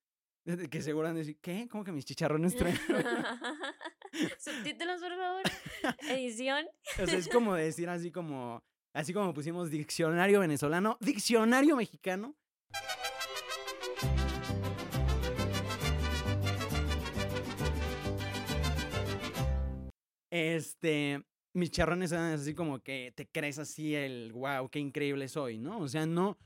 [0.70, 1.68] que seguro decir, ¿qué?
[1.70, 2.82] ¿Cómo que mis chicharrones truenan?
[4.40, 5.44] Subtítulos, por favor.
[6.10, 6.66] Edición.
[7.02, 12.36] O sea, es como decir así como Así como pusimos diccionario venezolano, diccionario mexicano.
[20.30, 21.24] Este,
[21.54, 25.80] mis charrones eran así como que te crees así el wow, qué increíble soy, ¿no?
[25.80, 26.38] O sea, no.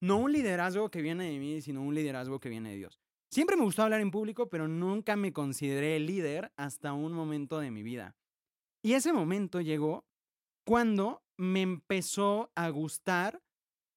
[0.00, 3.03] No un liderazgo que viene de mí, sino un liderazgo que viene de Dios.
[3.34, 7.72] Siempre me gustó hablar en público, pero nunca me consideré líder hasta un momento de
[7.72, 8.14] mi vida.
[8.80, 10.06] Y ese momento llegó
[10.64, 13.42] cuando me empezó a gustar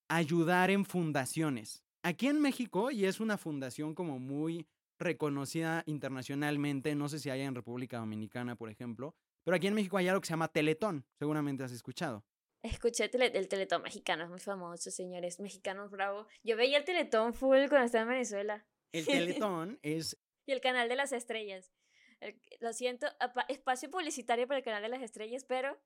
[0.10, 1.84] ayudar en fundaciones.
[2.02, 4.66] Aquí en México, y es una fundación como muy
[4.98, 9.98] reconocida internacionalmente, no sé si hay en República Dominicana, por ejemplo, pero aquí en México
[9.98, 12.26] hay algo que se llama Teletón, seguramente has escuchado.
[12.64, 16.26] Escuché el Teletón mexicano, es muy famoso, señores, mexicanos bravo.
[16.44, 18.66] Yo veía el Teletón full cuando estaba en Venezuela.
[18.92, 20.18] El Teletón es...
[20.46, 21.72] Y el Canal de las Estrellas.
[22.60, 23.08] lo siento,
[23.50, 25.78] espacio publicitario para el Canal de las Estrellas, pero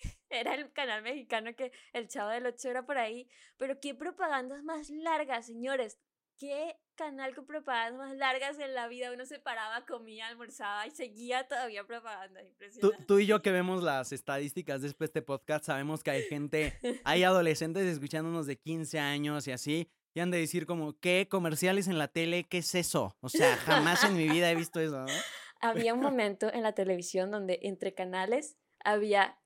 [0.30, 3.28] era el canal mexicano que el Chavo del 8 era por ahí.
[3.56, 5.98] Pero qué propagandas más largas, señores.
[6.38, 9.12] Qué canal con propagandas más largas en la vida.
[9.12, 12.40] Uno se paraba, comía, almorzaba y seguía todavía propaganda.
[12.80, 16.78] Tú, tú, y yo que vemos las estadísticas de este podcast, sabemos que hay gente,
[17.04, 21.88] hay adolescentes escuchándonos de 15 años y así, y han de decir como, ¿qué comerciales
[21.88, 22.44] en la tele?
[22.44, 23.16] ¿Qué es eso?
[23.20, 25.06] O sea, jamás en mi vida he visto eso, ¿no?
[25.60, 29.38] Había un momento en la televisión donde entre canales había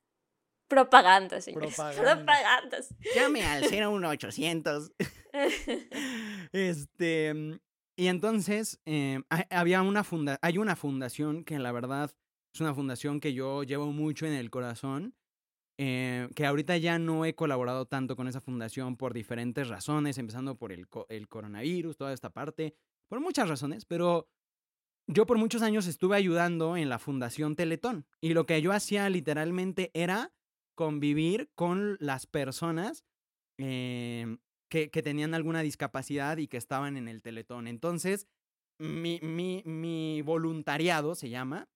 [0.68, 1.74] propagandas, señores.
[1.98, 2.94] Propagandas.
[3.16, 4.92] Llame al 01800.
[6.52, 7.58] este,
[7.96, 12.12] y entonces eh, había una funda hay una fundación que la verdad
[12.54, 15.16] es una fundación que yo llevo mucho en el corazón
[15.76, 20.56] eh, que ahorita ya no he colaborado tanto con esa fundación por diferentes razones, empezando
[20.56, 22.76] por el, el coronavirus, toda esta parte,
[23.08, 24.28] por muchas razones, pero
[25.06, 29.08] yo por muchos años estuve ayudando en la Fundación Teletón y lo que yo hacía
[29.10, 30.32] literalmente era
[30.76, 33.04] convivir con las personas
[33.58, 34.38] em,
[34.70, 37.66] que, que, tenían alguna discapacidad y que estaban en el Teletón.
[37.66, 38.28] Entonces,
[38.78, 41.68] mi, mi voluntariado se llama,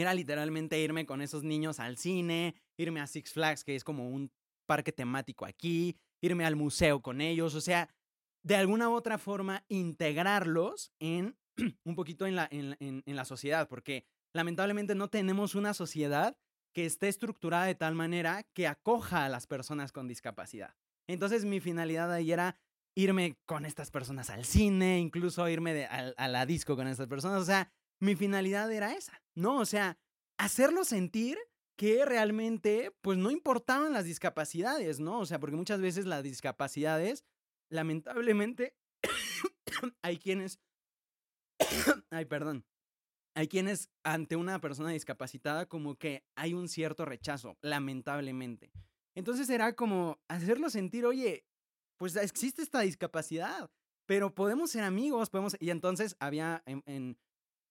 [0.00, 4.08] era literalmente irme con esos niños al cine, irme a Six Flags, que es como
[4.08, 4.30] un
[4.66, 7.88] parque temático aquí, irme al museo con ellos, o sea,
[8.42, 11.36] de alguna u otra forma integrarlos en
[11.84, 14.04] un poquito en la, en, en, la sociedad, porque
[14.34, 16.36] lamentablemente no tenemos una sociedad
[16.74, 20.74] que esté estructurada de tal manera que acoja a las personas con discapacidad.
[21.08, 22.58] Entonces mi finalidad ahí era
[22.94, 27.08] irme con estas personas al cine, incluso irme de, a, a, la disco con estas
[27.08, 27.40] personas.
[27.40, 29.58] O sea, mi finalidad era esa, ¿no?
[29.58, 29.98] O sea,
[30.38, 31.38] hacerlo sentir
[31.76, 35.20] que realmente, pues no importaban las discapacidades, ¿no?
[35.20, 37.24] O sea, porque muchas veces las discapacidades,
[37.70, 38.74] lamentablemente,
[40.02, 40.58] hay quienes,
[42.10, 42.64] ay, perdón,
[43.34, 48.72] hay quienes ante una persona discapacitada como que hay un cierto rechazo, lamentablemente.
[49.14, 51.44] Entonces era como hacerlo sentir, oye,
[51.98, 53.70] pues existe esta discapacidad,
[54.06, 55.56] pero podemos ser amigos, podemos...
[55.60, 57.18] Y entonces había en, en,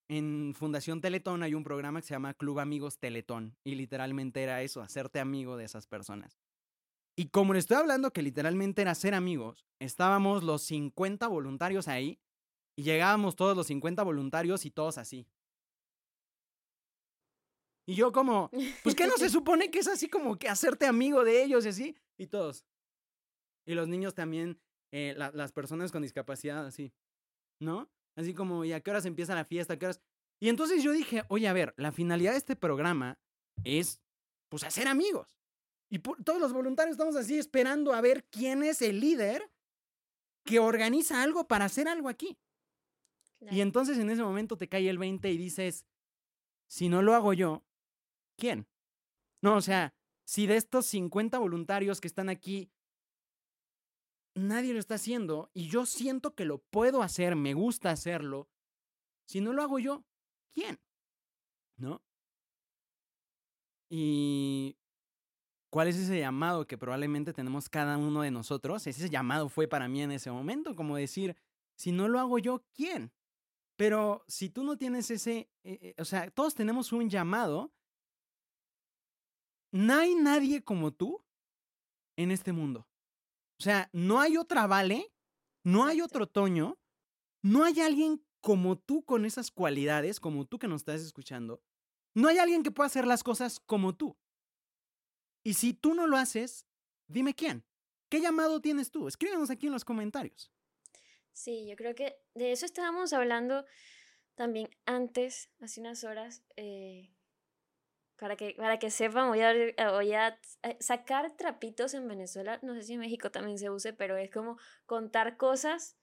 [0.08, 4.82] Fundación Teletón hay un programa que se llama Club Amigos Teletón y literalmente era eso,
[4.82, 6.38] hacerte amigo de esas personas.
[7.18, 12.20] Y como le estoy hablando que literalmente era ser amigos, estábamos los 50 voluntarios ahí
[12.78, 15.28] y llegábamos todos los 50 voluntarios y todos así.
[17.88, 18.50] Y yo como,
[18.84, 21.70] pues ¿qué no se supone que es así como que hacerte amigo de ellos y
[21.70, 21.98] así?
[22.18, 22.66] Y todos.
[23.66, 24.60] Y los niños también,
[24.92, 26.94] eh, las personas con discapacidad así,
[27.60, 27.90] ¿no?
[28.16, 29.74] Así como, ¿y a qué horas empieza la fiesta?
[29.74, 30.02] ¿A qué horas?
[30.40, 33.20] Y entonces yo dije, oye, a ver, la finalidad de este programa
[33.64, 34.02] es,
[34.50, 35.38] pues, hacer amigos.
[35.90, 39.50] Y todos los voluntarios estamos así esperando a ver quién es el líder
[40.44, 42.38] que organiza algo para hacer algo aquí.
[43.52, 45.86] Y entonces en ese momento te cae el 20 y dices,
[46.68, 47.64] si no lo hago yo,
[48.38, 48.68] ¿quién?
[49.42, 52.72] No, o sea, si de estos 50 voluntarios que están aquí,
[54.36, 58.48] nadie lo está haciendo y yo siento que lo puedo hacer, me gusta hacerlo,
[59.26, 60.06] si no lo hago yo,
[60.54, 60.80] ¿quién?
[61.78, 62.02] ¿No?
[63.90, 64.78] Y
[65.76, 68.88] ¿Cuál es ese llamado que probablemente tenemos cada uno de nosotros?
[68.88, 71.36] Ese llamado fue para mí en ese momento, como decir,
[71.76, 73.12] si no lo hago yo, ¿quién?
[73.76, 77.74] Pero si tú no tienes ese, eh, eh, o sea, todos tenemos un llamado,
[79.74, 81.22] no hay nadie como tú
[82.16, 82.88] en este mundo.
[83.60, 85.12] O sea, no hay otra Vale,
[85.64, 86.78] no hay otro Toño,
[87.42, 91.64] no hay alguien como tú con esas cualidades, como tú que nos estás escuchando.
[92.14, 94.18] No hay alguien que pueda hacer las cosas como tú.
[95.44, 96.66] Y si tú no lo haces,
[97.08, 97.66] dime quién.
[98.10, 99.08] ¿Qué llamado tienes tú?
[99.08, 100.52] Escríbenos aquí en los comentarios.
[101.34, 103.66] Sí, yo creo que de eso estábamos hablando
[104.36, 106.44] también antes, hace unas horas.
[106.56, 107.15] Eh,
[108.18, 109.54] para que, para que sepan, voy a,
[109.92, 112.60] voy a eh, sacar trapitos en Venezuela.
[112.62, 115.98] No sé si en México también se use, pero es como contar cosas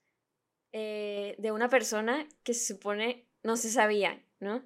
[0.71, 4.63] eh, de una persona que se supone no se sabía, ¿no?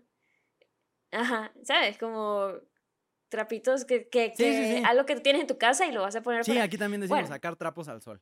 [1.12, 1.98] Ajá, ¿sabes?
[1.98, 2.54] Como
[3.30, 6.46] trapitos que, que, que algo que tienes en tu casa y lo vas a poner.
[6.46, 8.22] Sí, aquí también decimos sacar trapos al sol.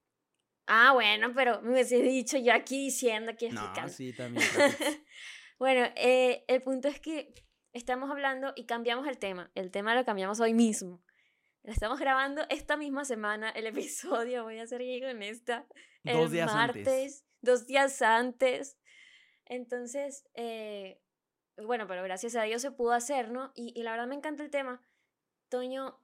[0.67, 4.43] Ah, bueno, pero me hubiese dicho yo aquí diciendo aquí No, sí, también.
[5.59, 7.33] bueno, eh, el punto es que
[7.75, 9.51] estamos hablando y cambiamos el tema.
[9.53, 11.03] El tema lo cambiamos hoy mismo.
[11.63, 15.67] Estamos grabando esta misma semana el episodio, voy a ser en esta.
[16.03, 17.25] Dos días antes.
[17.41, 18.77] Dos días antes.
[19.45, 21.01] Entonces, eh,
[21.57, 23.51] bueno, pero gracias a Dios se pudo hacer, ¿no?
[23.55, 24.81] Y, y la verdad me encanta el tema
[25.49, 26.01] Toño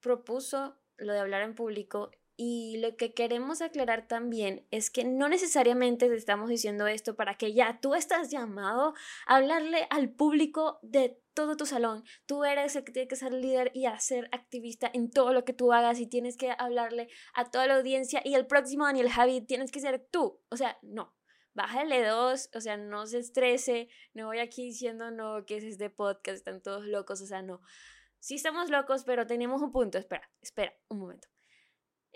[0.00, 5.28] propuso lo de hablar en público y lo que queremos aclarar también es que no
[5.28, 8.94] necesariamente te estamos diciendo esto para que ya tú estás llamado
[9.26, 12.04] a hablarle al público de todo tu salón.
[12.26, 15.44] Tú eres el que tiene que ser líder y a ser activista en todo lo
[15.44, 19.10] que tú hagas y tienes que hablarle a toda la audiencia y el próximo Daniel
[19.10, 20.40] Javi tienes que ser tú.
[20.50, 21.14] O sea, no.
[21.54, 25.88] Bájale dos, o sea, no se estrese, no voy aquí diciendo no, que es este
[25.88, 27.62] podcast, están todos locos, o sea, no
[28.26, 29.98] sí estamos locos, pero tenemos un punto.
[29.98, 31.28] Espera, espera, un momento.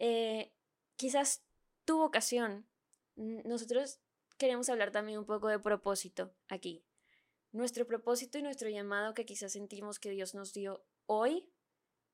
[0.00, 0.52] Eh,
[0.96, 1.44] quizás
[1.84, 2.66] tu vocación,
[3.14, 4.00] nosotros
[4.38, 6.82] queremos hablar también un poco de propósito aquí.
[7.52, 11.52] Nuestro propósito y nuestro llamado que quizás sentimos que Dios nos dio hoy,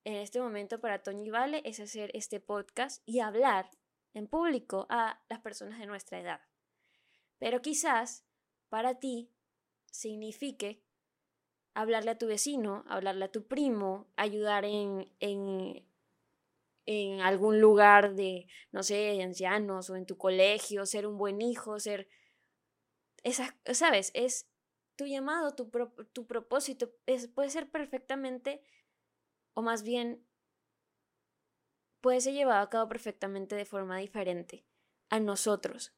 [0.04, 3.70] en este momento para Toño y Vale, es hacer este podcast y hablar
[4.14, 6.40] en público a las personas de nuestra edad.
[7.38, 8.24] Pero quizás
[8.68, 9.30] para ti
[9.92, 10.82] signifique
[11.74, 15.86] hablarle a tu vecino, hablarle a tu primo, ayudar en, en,
[16.86, 21.78] en algún lugar de, no sé, ancianos o en tu colegio, ser un buen hijo,
[21.78, 22.08] ser...
[23.22, 24.12] Esa, ¿Sabes?
[24.14, 24.48] Es
[24.96, 25.68] tu llamado, tu,
[26.12, 28.62] tu propósito, es, puede ser perfectamente,
[29.54, 30.24] o más bien,
[32.00, 34.64] puede ser llevado a cabo perfectamente de forma diferente
[35.10, 35.92] a nosotros.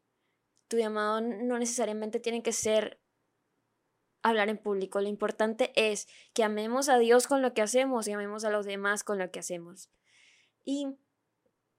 [0.69, 3.01] Tu llamado no necesariamente tiene que ser
[4.23, 5.01] hablar en público.
[5.01, 8.67] Lo importante es que amemos a Dios con lo que hacemos y amemos a los
[8.67, 9.91] demás con lo que hacemos.
[10.69, 10.87] Y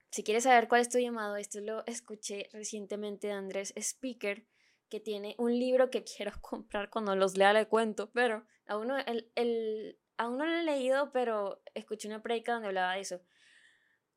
[0.10, 4.47] si quieres saber cuál es tu llamado, esto lo escuché recientemente de Andrés Speaker,
[4.89, 8.97] que tiene un libro que quiero comprar cuando los lea le cuento, pero aún no,
[8.97, 13.21] el, el, aún no lo he leído, pero escuché una predica donde hablaba de eso.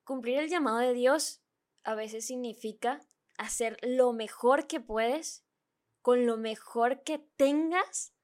[0.05, 1.43] Cumplir el llamado de Dios
[1.85, 3.07] a veces significa
[3.37, 5.45] hacer lo mejor que puedes
[6.01, 8.15] con lo mejor que tengas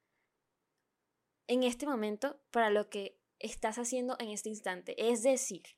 [1.46, 5.10] en este momento para lo que estás haciendo en este instante.
[5.10, 5.77] Es decir,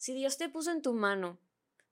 [0.00, 1.38] si Dios te puso en tu mano,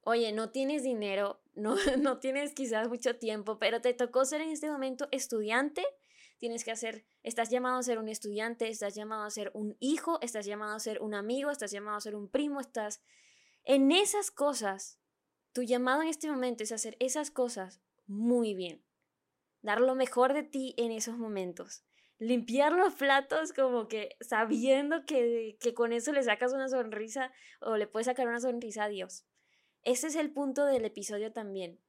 [0.00, 4.50] oye, no tienes dinero, no, no tienes quizás mucho tiempo, pero te tocó ser en
[4.50, 5.84] este momento estudiante
[6.38, 10.18] tienes que hacer, estás llamado a ser un estudiante, estás llamado a ser un hijo,
[10.22, 13.02] estás llamado a ser un amigo, estás llamado a ser un primo, estás
[13.64, 14.98] en esas cosas.
[15.52, 18.84] Tu llamado en este momento es hacer esas cosas muy bien.
[19.62, 21.84] Dar lo mejor de ti en esos momentos.
[22.18, 27.76] Limpiar los platos como que sabiendo que, que con eso le sacas una sonrisa o
[27.76, 29.24] le puedes sacar una sonrisa a Dios.
[29.84, 31.80] Ese es el punto del episodio también.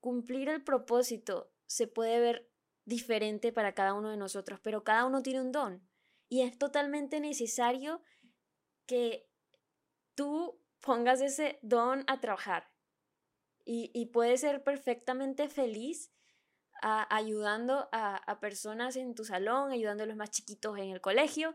[0.00, 2.48] Cumplir el propósito se puede ver
[2.84, 5.88] diferente para cada uno de nosotros, pero cada uno tiene un don
[6.28, 8.02] y es totalmente necesario
[8.86, 9.28] que
[10.14, 12.70] tú pongas ese don a trabajar
[13.64, 16.10] y, y puedes ser perfectamente feliz
[16.82, 21.54] ayudando a, a personas en tu salón, ayudando a los más chiquitos en el colegio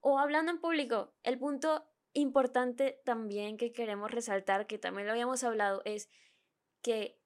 [0.00, 1.12] o hablando en público.
[1.22, 6.08] El punto importante también que queremos resaltar, que también lo habíamos hablado, es
[6.82, 7.20] que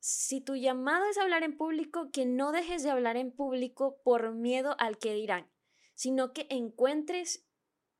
[0.00, 4.32] si tu llamado es hablar en público, que no dejes de hablar en público por
[4.32, 5.50] miedo al que dirán,
[5.94, 7.46] sino que encuentres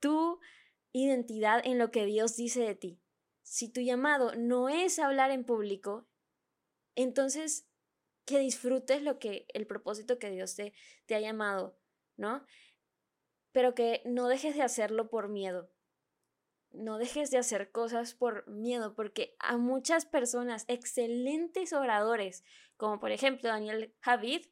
[0.00, 0.40] tu
[0.92, 3.00] identidad en lo que Dios dice de ti.
[3.42, 6.08] Si tu llamado no es hablar en público,
[6.94, 7.69] entonces
[8.24, 10.72] que disfrutes lo que el propósito que Dios te,
[11.06, 11.78] te ha llamado,
[12.16, 12.44] ¿no?
[13.52, 15.70] Pero que no dejes de hacerlo por miedo
[16.72, 22.44] no dejes de hacer cosas por miedo, porque a muchas personas, excelentes oradores,
[22.76, 24.46] como por ejemplo Daniel Javid,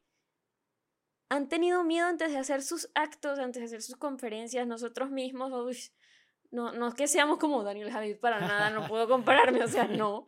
[1.28, 5.92] han tenido miedo antes de hacer sus actos, antes de hacer sus conferencias, nosotros mismos,
[6.50, 9.84] no, no es que seamos como Daniel Javid para nada, no puedo compararme, o sea,
[9.88, 10.26] no.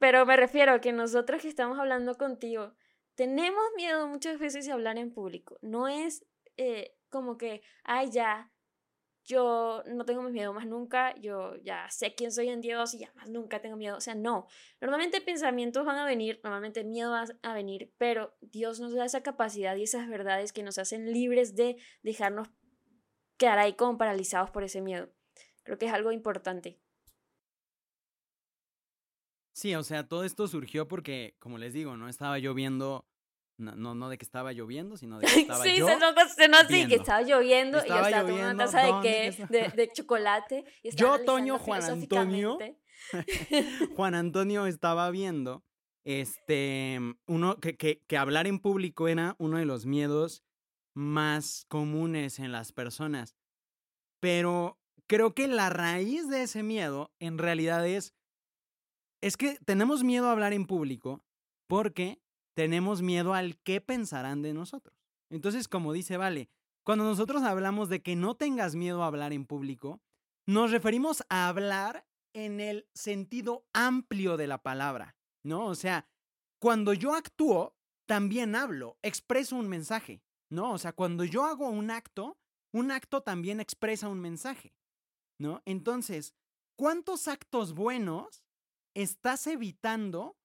[0.00, 2.72] Pero me refiero a que nosotros que estamos hablando contigo,
[3.14, 5.58] tenemos miedo muchas veces de hablar en público.
[5.60, 6.24] No es
[6.56, 8.50] eh, como que, ay, ya,
[9.24, 13.12] yo no tengo miedo más nunca, yo ya sé quién soy en Dios y ya
[13.14, 13.98] más nunca tengo miedo.
[13.98, 14.46] O sea, no.
[14.80, 19.22] Normalmente pensamientos van a venir, normalmente miedo va a venir, pero Dios nos da esa
[19.22, 22.48] capacidad y esas verdades que nos hacen libres de dejarnos
[23.36, 25.10] quedar ahí como paralizados por ese miedo.
[25.62, 26.80] Creo que es algo importante.
[29.60, 33.06] Sí, o sea, todo esto surgió porque, como les digo, no estaba yo viendo
[33.58, 36.88] no, no, de que estaba lloviendo, sino de que estaba sí, yo se no, sí,
[36.88, 40.64] que estaba lloviendo y estaba tomando una taza de, qué, de, de, chocolate.
[40.82, 42.56] Y yo, Toño, Juan Antonio.
[43.96, 45.62] Juan Antonio estaba viendo
[46.04, 50.42] este, uno, que, que, que hablar en público era uno de los miedos
[50.94, 53.36] más comunes en las personas.
[54.20, 58.14] Pero creo que la raíz de ese miedo en realidad es,
[59.20, 61.24] es que tenemos miedo a hablar en público
[61.66, 62.20] porque
[62.54, 64.96] tenemos miedo al qué pensarán de nosotros.
[65.30, 66.50] Entonces, como dice Vale,
[66.84, 70.00] cuando nosotros hablamos de que no tengas miedo a hablar en público,
[70.46, 75.66] nos referimos a hablar en el sentido amplio de la palabra, ¿no?
[75.66, 76.08] O sea,
[76.58, 80.72] cuando yo actúo, también hablo, expreso un mensaje, ¿no?
[80.72, 82.38] O sea, cuando yo hago un acto,
[82.72, 84.74] un acto también expresa un mensaje,
[85.38, 85.62] ¿no?
[85.64, 86.34] Entonces,
[86.76, 88.42] ¿cuántos actos buenos
[89.02, 90.36] estás evitando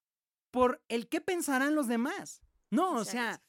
[0.52, 2.42] por el qué pensarán los demás.
[2.72, 3.44] No, o sea,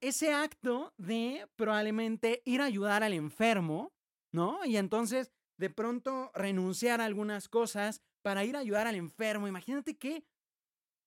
[0.00, 3.92] ese acto de probablemente ir a ayudar al enfermo,
[4.32, 4.64] ¿no?
[4.64, 9.48] Y entonces de pronto renunciar a algunas cosas para ir a ayudar al enfermo.
[9.48, 10.24] Imagínate qué,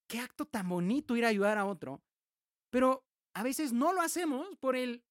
[0.07, 2.03] qué acto tan bonito ir a ayudar a otro.
[2.69, 5.03] Pero a veces no lo hacemos por el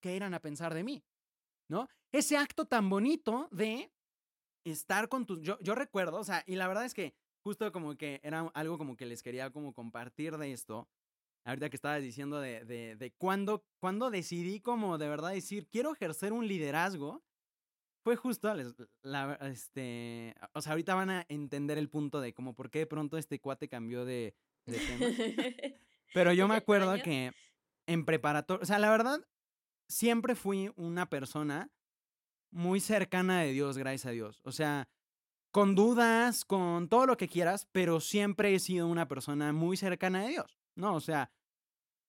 [0.00, 1.04] que irán a pensar de mí,
[1.68, 1.88] ¿no?
[2.12, 3.93] Ese acto tan bonito de
[4.64, 5.40] estar con tus...
[5.40, 8.78] Yo, yo recuerdo, o sea, y la verdad es que justo como que era algo
[8.78, 10.88] como que les quería como compartir de esto.
[11.44, 15.92] Ahorita que estabas diciendo de, de, de cuándo, cuando decidí como de verdad decir, quiero
[15.92, 17.22] ejercer un liderazgo,
[18.02, 18.54] fue justo,
[19.02, 22.86] la, este, o sea, ahorita van a entender el punto de como por qué de
[22.86, 24.34] pronto este cuate cambió de,
[24.66, 25.06] de tema.
[26.14, 27.32] Pero yo me acuerdo que
[27.86, 29.26] en preparatoria, o sea, la verdad,
[29.88, 31.70] siempre fui una persona
[32.54, 34.40] muy cercana de Dios, gracias a Dios.
[34.44, 34.88] O sea,
[35.50, 40.22] con dudas, con todo lo que quieras, pero siempre he sido una persona muy cercana
[40.22, 40.94] de Dios, ¿no?
[40.94, 41.30] O sea,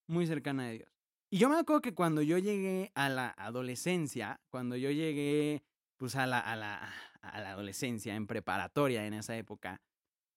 [0.07, 0.89] muy cercana de Dios.
[1.31, 5.63] Y yo me acuerdo que cuando yo llegué a la adolescencia, cuando yo llegué
[5.97, 9.81] pues a la, a la, a la adolescencia en preparatoria en esa época,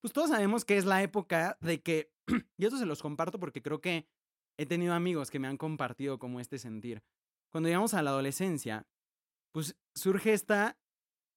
[0.00, 2.12] pues todos sabemos que es la época de que,
[2.56, 4.06] y esto se los comparto porque creo que
[4.56, 7.02] he tenido amigos que me han compartido como este sentir.
[7.50, 8.86] Cuando llegamos a la adolescencia,
[9.52, 10.78] pues surge esta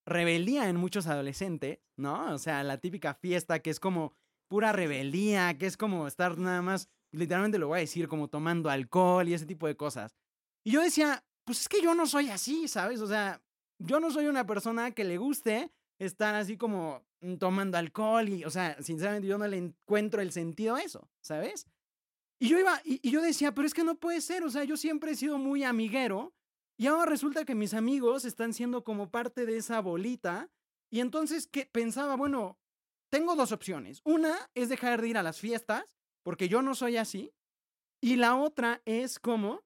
[0.06, 2.34] rebeldía en muchos adolescentes, ¿no?
[2.34, 4.14] O sea, la típica fiesta que es como
[4.48, 8.70] pura rebeldía, que es como estar nada más, literalmente lo voy a decir, como tomando
[8.70, 10.16] alcohol y ese tipo de cosas.
[10.64, 13.02] Y yo decía, pues es que yo no soy así, ¿sabes?
[13.02, 13.42] O sea,
[13.80, 18.44] yo no soy una persona que le guste estar así como mm, tomando alcohol y,
[18.44, 21.68] o sea, sinceramente yo no le encuentro el sentido a eso, ¿sabes?
[22.40, 24.76] Y yo iba, y, yo decía, pero es que no puede ser, o sea, yo
[24.78, 26.34] siempre he sido muy amiguero
[26.82, 30.50] y ahora resulta que mis amigos están siendo como parte de esa bolita.
[30.90, 32.58] Y entonces que pensaba, bueno,
[33.12, 34.02] tengo dos opciones.
[34.04, 37.36] Una es dejar de ir a las fiestas, porque yo no soy así.
[38.02, 39.62] Y la otra es como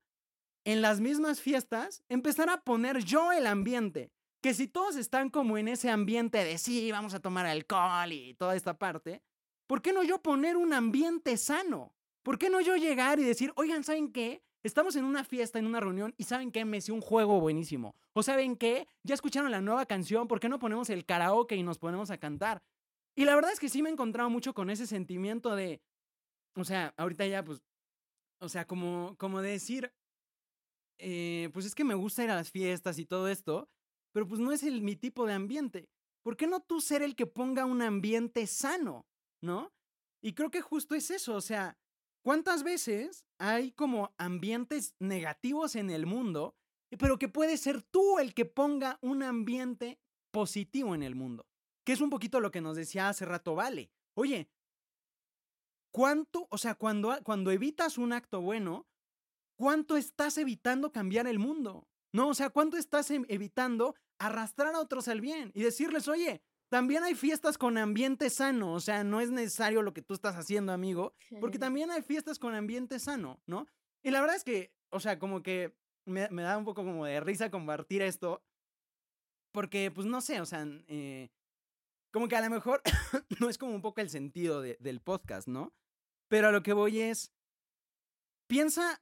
[0.65, 4.11] en las mismas fiestas empezar a poner yo el ambiente.
[4.43, 8.33] Que si todos están como en ese ambiente de sí, vamos a tomar alcohol y
[8.33, 9.23] toda esta parte,
[9.67, 11.95] ¿por qué no yo poner un ambiente sano?
[12.23, 14.43] ¿Por qué no yo llegar y decir, oigan, ¿saben qué?
[14.65, 16.65] Estamos en una fiesta, en una reunión, y ¿saben qué?
[16.65, 17.93] Me hice un juego buenísimo.
[18.13, 18.87] O ¿saben qué?
[19.03, 22.17] Ya escucharon la nueva canción, ¿por qué no ponemos el karaoke y nos ponemos a
[22.17, 22.63] cantar?
[23.15, 25.83] Y la verdad es que sí me he encontrado mucho con ese sentimiento de,
[26.55, 27.61] o sea, ahorita ya, pues,
[28.39, 29.93] o sea, como, como decir,
[30.97, 33.69] eh, pues es que me gusta ir a las fiestas y todo esto,
[34.13, 35.89] pero pues no es mi tipo de ambiente.
[36.23, 39.05] ¿Por qué no tú ser el que ponga un ambiente sano?
[39.43, 39.71] ¿No?
[40.23, 41.77] Y creo que justo es eso, o sea,
[42.25, 46.55] ¿Cuántas veces hay como ambientes negativos en el mundo,
[46.97, 49.99] pero que puede ser tú el que ponga un ambiente
[50.31, 51.45] positivo en el mundo?
[51.85, 53.91] Que es un poquito lo que nos decía hace rato Vale.
[54.15, 54.49] Oye,
[55.91, 58.87] ¿cuánto, o sea, cuando, cuando evitas un acto bueno,
[59.55, 61.87] cuánto estás evitando cambiar el mundo?
[62.11, 62.29] ¿No?
[62.29, 67.15] O sea, ¿cuánto estás evitando arrastrar a otros al bien y decirles, oye, también hay
[67.15, 71.13] fiestas con ambiente sano, o sea, no es necesario lo que tú estás haciendo, amigo,
[71.39, 73.67] porque también hay fiestas con ambiente sano, ¿no?
[74.03, 77.19] Y la verdad es que, o sea, como que me, da un poco como de
[77.19, 78.43] risa compartir esto,
[79.51, 81.29] porque, pues no sé, o sea, eh,
[82.11, 82.81] como que a lo mejor
[83.39, 85.73] no es como un poco el sentido del podcast, ¿no?
[86.27, 87.31] Pero a lo que voy es,
[88.47, 89.01] piensa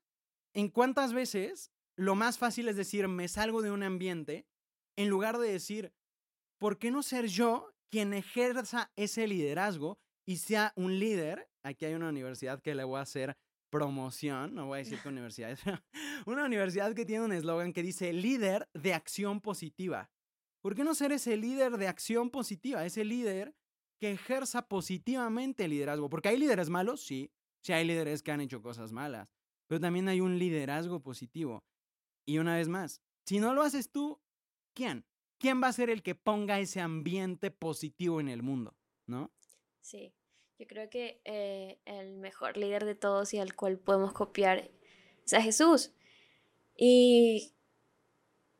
[0.53, 4.47] en cuántas veces lo más fácil es decir, me salgo de un ambiente,
[4.95, 5.93] en lugar de decir,
[6.64, 11.49] ¿por qué no ser yo quien ejerza ese liderazgo y sea un líder?
[11.61, 13.36] Aquí hay una universidad que le voy a hacer
[13.70, 15.59] promoción, no voy a decir qué universidad
[16.26, 20.09] una universidad que tiene un eslogan que dice líder de acción positiva.
[20.61, 23.53] ¿Por qué no ser ese líder de acción positiva, ese líder
[23.99, 26.09] que ejerza positivamente el liderazgo?
[26.09, 27.30] Porque hay líderes malos, sí,
[27.61, 29.28] sí hay líderes que han hecho cosas malas,
[29.68, 31.66] pero también hay un liderazgo positivo.
[32.26, 34.22] Y una vez más, si no lo haces tú,
[34.74, 35.05] ¿quién?
[35.43, 38.77] ¿Quién va a ser el que ponga ese ambiente positivo en el mundo?
[39.07, 39.29] ¿No?
[39.81, 40.15] Sí,
[40.57, 44.71] yo creo que eh, el mejor líder de todos y al cual podemos copiar
[45.25, 45.91] es a Jesús.
[46.77, 47.55] Y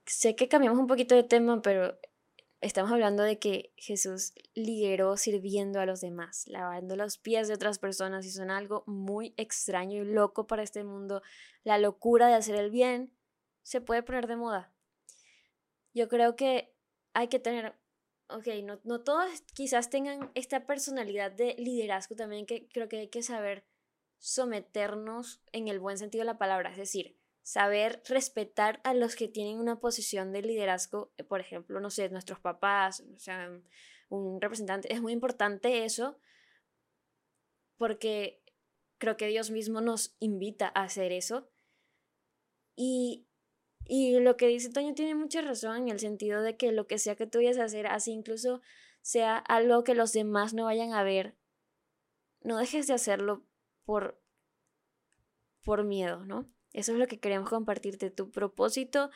[0.05, 1.97] sé que cambiamos un poquito de tema, pero
[2.59, 7.79] estamos hablando de que Jesús lideró sirviendo a los demás, lavando los pies de otras
[7.79, 11.21] personas y son algo muy extraño y loco para este mundo.
[11.63, 13.13] La locura de hacer el bien
[13.61, 14.73] se puede poner de moda.
[15.93, 16.72] Yo creo que
[17.14, 17.76] hay que tener,
[18.28, 23.07] ok, no, no todos quizás tengan esta personalidad de liderazgo también que creo que hay
[23.07, 23.66] que saber
[24.18, 29.28] someternos en el buen sentido de la palabra, es decir, saber respetar a los que
[29.28, 33.51] tienen una posición de liderazgo, eh, por ejemplo, no sé, nuestros papás, o sea,
[34.09, 36.18] un representante, es muy importante eso
[37.78, 38.41] porque
[38.97, 41.51] creo que Dios mismo nos invita a hacer eso.
[42.78, 43.28] Y
[43.86, 46.97] y lo que dice Toño tiene mucha razón en el sentido de que lo que
[46.97, 48.61] sea que tú vayas a hacer, así incluso
[49.01, 51.36] sea algo que los demás no vayan a ver,
[52.41, 53.45] no dejes de hacerlo
[53.86, 54.21] por,
[55.63, 56.49] por miedo, ¿no?
[56.71, 58.09] Eso es lo que queremos compartirte.
[58.09, 59.11] Tu propósito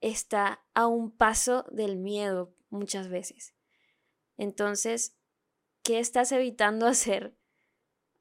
[0.00, 3.54] está a un paso del miedo muchas veces.
[4.36, 5.16] Entonces,
[5.82, 7.36] ¿qué estás evitando hacer?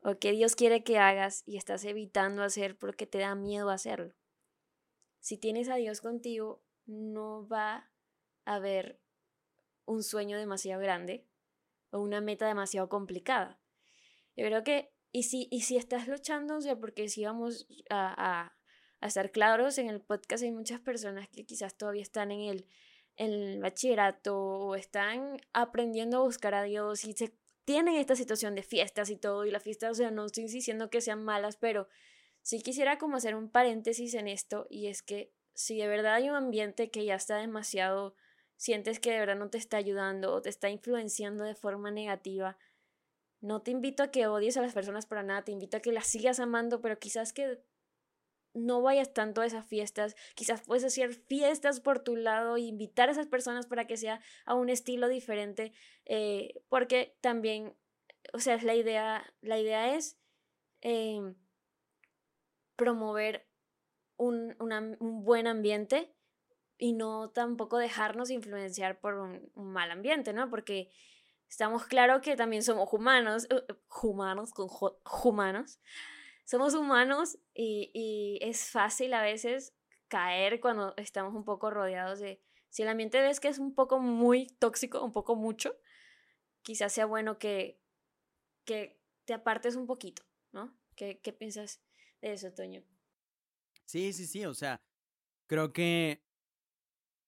[0.03, 4.15] ¿O qué Dios quiere que hagas y estás evitando hacer porque te da miedo hacerlo?
[5.21, 7.89] Si tienes a Dios contigo, no va
[8.45, 8.99] a haber
[9.85, 11.25] un sueño demasiado grande
[11.91, 13.61] o una meta demasiado complicada.
[14.35, 18.13] Yo creo que, y si, y si estás luchando, o sea, porque si vamos a,
[18.17, 18.57] a,
[18.99, 22.67] a estar claros, en el podcast hay muchas personas que quizás todavía están en el,
[23.15, 28.63] el bachillerato o están aprendiendo a buscar a Dios y se tienen esta situación de
[28.63, 31.87] fiestas y todo, y las fiestas, o sea, no estoy diciendo que sean malas, pero
[32.41, 36.29] Sí quisiera como hacer un paréntesis en esto y es que si de verdad hay
[36.29, 38.15] un ambiente que ya está demasiado,
[38.55, 42.57] sientes que de verdad no te está ayudando o te está influenciando de forma negativa,
[43.41, 45.91] no te invito a que odies a las personas para nada, te invito a que
[45.91, 47.59] las sigas amando, pero quizás que
[48.53, 53.09] no vayas tanto a esas fiestas, quizás puedes hacer fiestas por tu lado e invitar
[53.09, 55.73] a esas personas para que sea a un estilo diferente,
[56.05, 57.75] eh, porque también,
[58.33, 60.17] o sea, la idea, la idea es...
[60.81, 61.35] Em,
[62.81, 63.47] promover
[64.17, 64.55] un,
[65.23, 66.15] buen ambiente
[66.79, 70.49] y no tampoco dejarnos influenciar por un, mal ambiente, ¿no?
[70.49, 70.89] Porque
[71.47, 74.67] estamos claros que también somos humanos, uh, uh, humanos con
[75.23, 75.79] humanos,
[76.43, 79.75] somos humanos y, y es fácil a veces
[80.07, 82.41] caer cuando estamos un poco rodeados de...
[82.71, 85.77] Si el ambiente ves que es un poco muy tóxico, un poco mucho,
[86.63, 87.79] quizás sea bueno que,
[88.65, 90.75] que te apartes un poquito, ¿no?
[90.95, 91.83] ¿Qué, qué piensas
[92.21, 92.83] de eso, Toño?
[93.85, 94.81] Sí, sí, sí, o sea,
[95.47, 96.23] creo que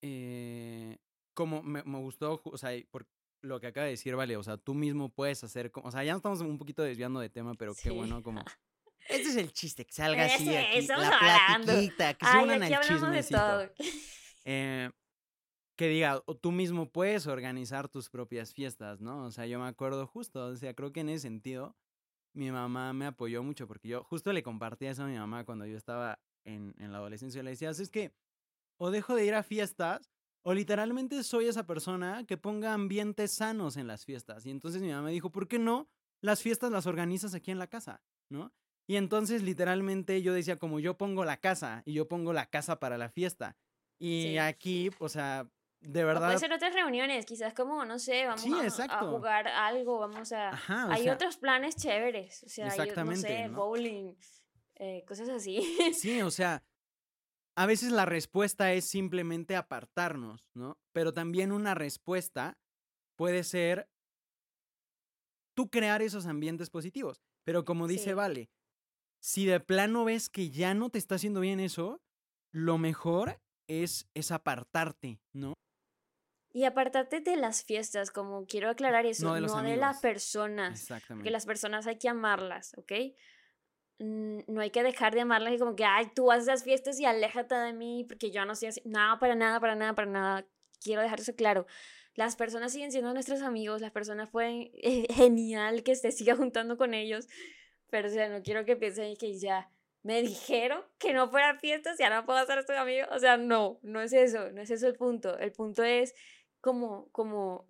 [0.01, 0.97] eh,
[1.33, 3.07] como me, me, gustó, o sea, por
[3.41, 6.15] lo que acaba de decir, vale, o sea, tú mismo puedes hacer, o sea, ya
[6.15, 8.43] estamos un poquito desviando de tema, pero qué bueno, como...
[9.09, 13.69] Este es el chiste, que salga así aquí, la platiquita, que se unan al chismecito.
[14.45, 14.89] Eh,
[15.77, 19.25] que diga, o tú mismo puedes organizar tus propias fiestas, ¿no?
[19.25, 21.77] O sea, yo me acuerdo justo, o sea, creo que en ese sentido
[22.33, 25.65] mi mamá me apoyó mucho porque yo justo le compartía eso a mi mamá cuando
[25.65, 27.43] yo estaba en, en la adolescencia.
[27.43, 28.13] Le decía, es que
[28.77, 30.11] o dejo de ir a fiestas
[30.43, 34.45] o literalmente soy esa persona que ponga ambientes sanos en las fiestas.
[34.45, 35.87] Y entonces mi mamá me dijo, ¿por qué no?
[36.21, 38.53] Las fiestas las organizas aquí en la casa, ¿no?
[38.85, 42.79] Y entonces literalmente yo decía, como yo pongo la casa y yo pongo la casa
[42.79, 43.55] para la fiesta.
[43.99, 45.49] Y aquí, o sea,
[45.83, 46.23] de verdad.
[46.23, 50.51] O puede ser otras reuniones, quizás como, no sé, vamos a, jugar algo, vamos a...
[50.91, 54.15] hay otros planes chéveres, o sea, exactamente, hay, no sé, bowling,
[54.75, 55.61] eh, cosas así.
[55.93, 56.63] Sí, o sea,
[57.55, 60.77] a veces la respuesta es simplemente apartarnos, ¿no?
[60.91, 62.57] Pero también una respuesta
[63.15, 63.89] puede ser
[65.55, 67.21] tú crear esos ambientes positivos.
[67.45, 68.49] Pero como dice Vale,
[69.21, 72.01] si de plano ves que ya no te está haciendo bien eso,
[72.51, 75.53] lo mejor es, es apartarte, ¿no?
[76.53, 80.81] Y apartarte de las fiestas, como quiero aclarar eso, no de, no de las personas.
[80.81, 81.27] Exactamente.
[81.27, 82.91] Que las personas hay que amarlas, ¿ok?
[83.99, 87.05] no hay que dejar de amarlas y como que, ay, tú haces las fiestas y
[87.05, 88.81] aléjate de mí porque yo no soy así.
[88.85, 90.45] No, para nada, para nada, para nada.
[90.81, 91.65] Quiero dejar eso claro.
[92.15, 96.77] Las personas siguen siendo nuestros amigos, las personas pueden, eh, genial que se siga juntando
[96.77, 97.27] con ellos,
[97.89, 99.69] pero o sea, no quiero que piensen que ya
[100.03, 103.07] me dijeron que no fuera fiestas, ya no puedo ser tu amigo.
[103.11, 105.37] O sea, no, no es eso, no es eso el punto.
[105.39, 106.13] El punto es
[106.63, 107.67] como, como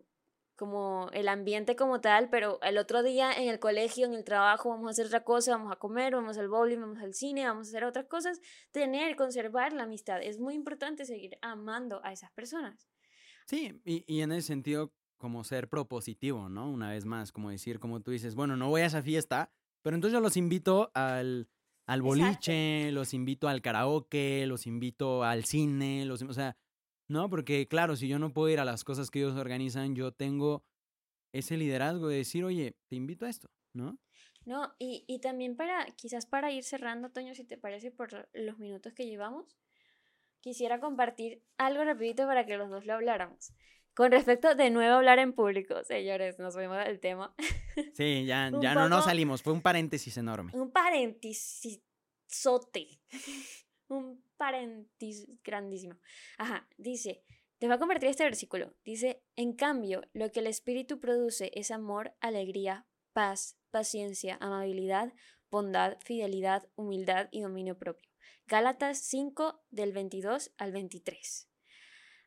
[0.55, 4.69] como el ambiente como tal, pero el otro día en el colegio, en el trabajo,
[4.69, 7.67] vamos a hacer otra cosa, vamos a comer, vamos al bowling, vamos al cine, vamos
[7.67, 8.39] a hacer otras cosas,
[8.71, 10.21] tener, conservar la amistad.
[10.21, 12.87] Es muy importante seguir amando a esas personas.
[13.47, 16.69] Sí, y, y en ese sentido, como ser propositivo, ¿no?
[16.69, 19.95] Una vez más, como decir, como tú dices, bueno, no voy a esa fiesta, pero
[19.95, 21.49] entonces yo los invito al,
[21.87, 26.55] al boliche, los invito al karaoke, los invito al cine, los, o sea,
[27.07, 27.29] ¿no?
[27.29, 30.63] Porque claro, si yo no puedo ir a las cosas que ellos organizan, yo tengo
[31.31, 33.97] ese liderazgo de decir, oye, te invito a esto, ¿no?
[34.45, 38.59] No, y, y también para, quizás para ir cerrando, Toño, si te parece, por los
[38.59, 39.57] minutos que llevamos,
[40.41, 43.53] quisiera compartir algo rapidito para que los dos lo habláramos.
[43.93, 47.33] Con respecto de nuevo hablar en público, señores, nos fuimos del tema.
[47.93, 50.51] Sí, ya, ya no nos salimos, fue un paréntesis enorme.
[50.53, 51.81] Un paréntesis
[52.27, 52.99] sote.
[53.93, 55.95] un paréntesis grandísimo.
[56.37, 57.23] Ajá, dice,
[57.59, 58.73] te va a convertir este versículo.
[58.83, 65.13] Dice, en cambio, lo que el Espíritu produce es amor, alegría, paz, paciencia, amabilidad,
[65.49, 68.09] bondad, fidelidad, humildad y dominio propio.
[68.47, 71.52] Gálatas 5 del 22 al 23.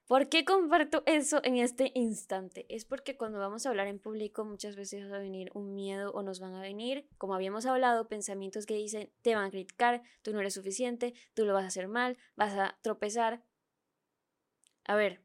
[0.07, 2.65] ¿Por qué comparto eso en este instante?
[2.69, 6.13] Es porque cuando vamos a hablar en público muchas veces va a venir un miedo
[6.13, 10.03] o nos van a venir, como habíamos hablado, pensamientos que dicen te van a criticar,
[10.23, 13.43] tú no eres suficiente, tú lo vas a hacer mal, vas a tropezar.
[14.85, 15.25] A ver,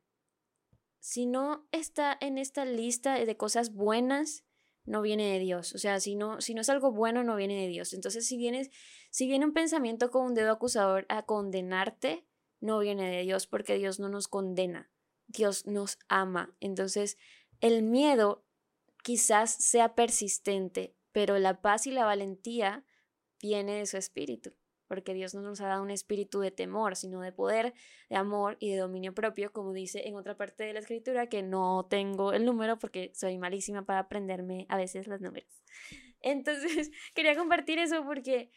[0.99, 4.45] si no está en esta lista de cosas buenas,
[4.85, 5.75] no viene de Dios.
[5.75, 7.93] O sea, si no, si no es algo bueno, no viene de Dios.
[7.93, 8.71] Entonces, si vienes,
[9.11, 12.25] si viene un pensamiento con un dedo acusador a condenarte,
[12.61, 14.89] no viene de Dios porque Dios no nos condena,
[15.27, 16.55] Dios nos ama.
[16.59, 17.17] Entonces,
[17.59, 18.45] el miedo
[19.03, 22.85] quizás sea persistente, pero la paz y la valentía
[23.41, 24.53] viene de su espíritu,
[24.87, 27.73] porque Dios no nos ha dado un espíritu de temor, sino de poder,
[28.09, 31.41] de amor y de dominio propio, como dice en otra parte de la escritura, que
[31.41, 35.49] no tengo el número porque soy malísima para aprenderme a veces los números.
[36.21, 38.51] Entonces, quería compartir eso porque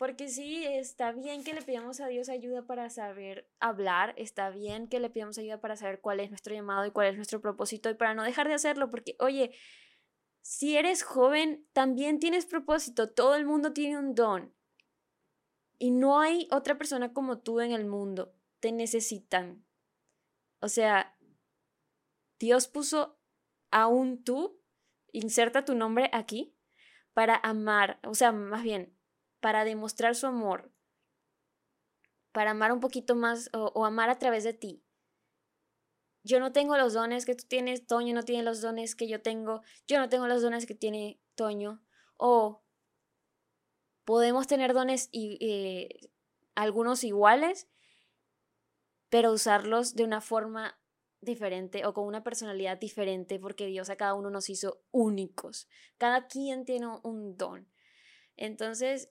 [0.00, 4.88] porque sí, está bien que le pidamos a Dios ayuda para saber hablar, está bien
[4.88, 7.90] que le pidamos ayuda para saber cuál es nuestro llamado y cuál es nuestro propósito
[7.90, 9.54] y para no dejar de hacerlo, porque oye,
[10.40, 14.54] si eres joven, también tienes propósito, todo el mundo tiene un don
[15.78, 19.66] y no hay otra persona como tú en el mundo, te necesitan.
[20.60, 21.14] O sea,
[22.38, 23.20] Dios puso
[23.70, 24.62] a un tú,
[25.12, 26.56] inserta tu nombre aquí,
[27.12, 28.96] para amar, o sea, más bien,
[29.40, 30.70] para demostrar su amor,
[32.32, 34.84] para amar un poquito más o, amar a través de ti.
[36.22, 39.22] Yo no tengo los dones que tú tienes, Toño no tiene los dones que yo
[39.22, 41.82] tengo, yo no tengo los dones que tiene Toño.
[42.18, 42.62] O
[44.04, 46.10] podemos tener dones y eh,
[46.54, 47.68] algunos iguales,
[49.08, 50.78] pero usarlos de una forma
[51.22, 55.68] diferente o con una personalidad diferente porque Dios a cada uno nos hizo únicos.
[55.96, 57.70] Cada quien tiene un don.
[58.36, 59.10] Entonces,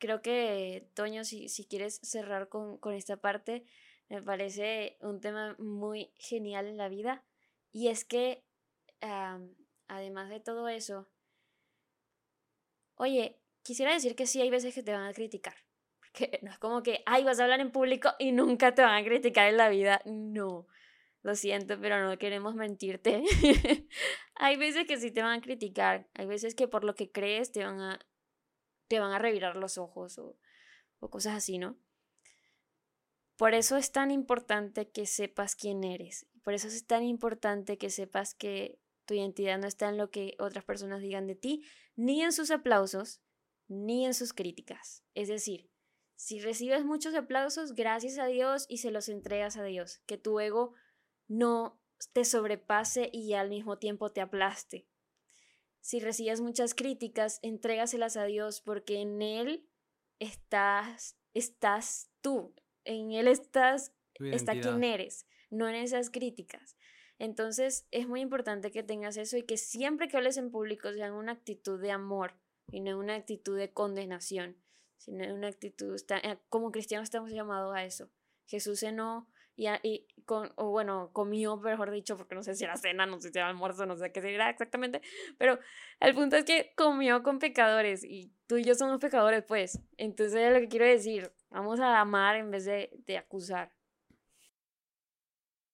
[0.00, 3.64] creo que, Toño, si, si quieres cerrar con, con esta parte,
[4.08, 7.24] me parece un tema muy genial en la vida.
[7.70, 8.42] Y es que,
[9.86, 11.08] además de todo eso,
[12.96, 15.54] oye, quisiera decir que sí hay veces que te van a criticar.
[16.00, 19.00] Porque no es como que, ay, vas a hablar en público y nunca te van
[19.00, 20.02] a criticar en la vida.
[20.04, 20.66] No,
[21.22, 23.22] lo siento, pero no queremos mentirte.
[24.34, 26.08] hay veces que sí te van a criticar.
[26.14, 28.00] Hay veces que por lo que crees te van a,
[28.90, 30.36] te van a revirar los ojos o,
[30.98, 31.78] cosas así, ¿no?
[33.36, 36.26] Por eso es tan importante que sepas quién eres.
[36.42, 40.34] Por eso es tan importante que sepas que tu identidad no está en lo que
[40.40, 41.64] otras personas digan de ti,
[41.94, 43.22] ni en sus aplausos,
[43.68, 45.04] ni en sus críticas.
[45.14, 45.70] Es decir,
[46.16, 50.02] si recibes muchos aplausos, gracias a Dios y se los entregas a Dios.
[50.06, 50.74] Que tu ego
[51.28, 51.80] no
[52.12, 54.89] te sobrepase y al mismo tiempo te aplaste.
[55.80, 59.66] Si recibes muchas críticas, entrégaselas a Dios porque en Él
[60.18, 62.54] estás, estás tú,
[62.84, 66.76] en Él estás, está quien eres, no en esas críticas.
[67.18, 71.12] Entonces es muy importante que tengas eso y que siempre que hables en público sea
[71.12, 72.34] una actitud de amor
[72.70, 74.56] y no una actitud de condenación,
[74.96, 78.10] sino una actitud, eh, como cristianos estamos llamados a eso.
[78.46, 79.28] Jesús cenó
[79.60, 83.20] y, y con, o bueno, comió, mejor dicho, porque no sé si era cena, no
[83.20, 85.02] sé si era almuerzo, no sé qué era exactamente,
[85.38, 85.58] pero
[86.00, 89.80] el punto es que comió con pecadores y tú y yo somos pecadores, pues.
[89.96, 93.72] Entonces, lo que quiero decir, Vamos a amar en vez de, de acusar.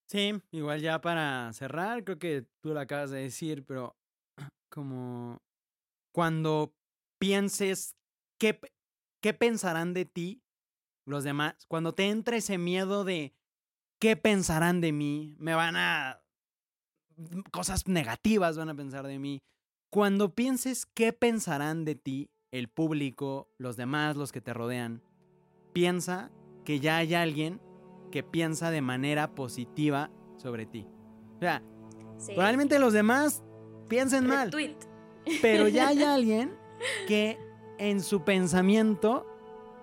[0.07, 3.97] Sí, igual ya para cerrar, creo que tú lo acabas de decir, pero
[4.71, 5.43] como
[6.13, 6.75] cuando
[7.19, 7.97] pienses
[8.39, 8.59] qué,
[9.21, 10.43] qué pensarán de ti
[11.05, 13.35] los demás, cuando te entre ese miedo de
[13.99, 16.21] qué pensarán de mí, me van a...
[17.51, 19.43] cosas negativas van a pensar de mí,
[19.91, 25.03] cuando pienses qué pensarán de ti el público, los demás, los que te rodean,
[25.73, 26.31] piensa
[26.65, 27.61] que ya hay alguien
[28.11, 30.87] que piensa de manera positiva sobre ti.
[31.37, 31.63] O sea,
[32.27, 33.43] probablemente los demás
[33.89, 34.51] piensen mal.
[35.43, 36.57] Pero ya hay alguien
[37.07, 37.39] que
[37.79, 39.27] en su pensamiento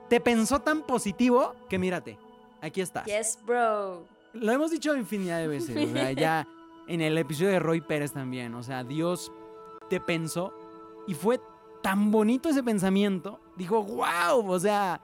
[0.09, 2.17] te pensó tan positivo que mírate,
[2.63, 3.05] aquí estás.
[3.05, 4.07] Yes, bro.
[4.33, 6.47] Lo hemos dicho infinidad de veces, o sea, ya
[6.87, 9.31] en el episodio de Roy Pérez también, o sea, Dios
[9.89, 10.53] te pensó
[11.05, 11.39] y fue
[11.83, 14.99] tan bonito ese pensamiento, dijo, wow, o sea,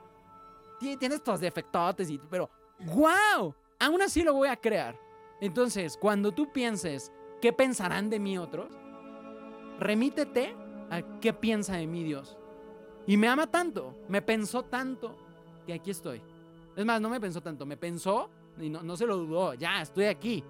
[0.80, 2.50] tiene estos defectotes, y, pero
[2.80, 3.54] ¡wow!
[3.78, 4.98] Aún así lo voy a crear.
[5.40, 8.72] Entonces, cuando tú pienses qué pensarán de mí otros,
[9.78, 10.54] remítete
[10.90, 12.36] a qué piensa de mí Dios.
[13.06, 15.16] Y me ama tanto, me pensó tanto,
[15.66, 16.22] que aquí estoy.
[16.80, 19.82] Es más, no me pensó tanto, me pensó y no, no se lo dudó, ya,
[19.82, 20.42] estoy aquí,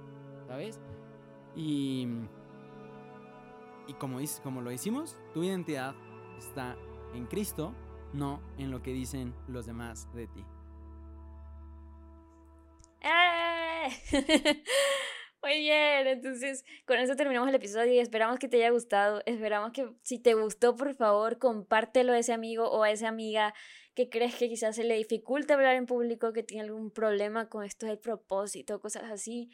[0.46, 0.78] ¿sabes?
[1.56, 2.06] Y,
[3.88, 5.92] y como, como lo hicimos, tu identidad
[6.38, 6.76] está
[7.14, 7.74] en Cristo
[8.12, 10.44] no en lo que dicen los demás de ti.
[13.00, 14.62] ¡Eh!
[15.42, 19.22] Muy bien, entonces con eso terminamos el episodio y esperamos que te haya gustado.
[19.24, 23.54] Esperamos que si te gustó, por favor, compártelo a ese amigo o a esa amiga
[23.94, 27.64] que crees que quizás se le dificulta hablar en público, que tiene algún problema con
[27.64, 29.50] esto del propósito, cosas así.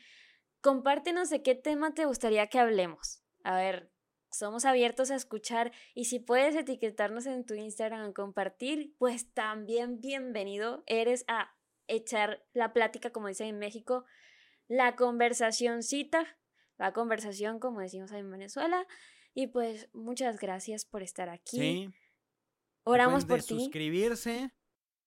[0.60, 3.22] Compártenos de qué tema te gustaría que hablemos.
[3.44, 3.92] A ver,
[4.32, 10.00] somos abiertos a escuchar y si puedes etiquetarnos en tu Instagram o compartir, pues también
[10.00, 11.54] bienvenido eres a
[11.86, 14.04] echar la plática, como dicen en México,
[14.68, 16.38] la conversacióncita,
[16.78, 18.86] la conversación, como decimos en Venezuela.
[19.34, 21.58] Y pues muchas gracias por estar aquí.
[21.58, 21.90] Sí.
[22.84, 23.58] Oramos por ti.
[23.58, 24.50] Suscribirse.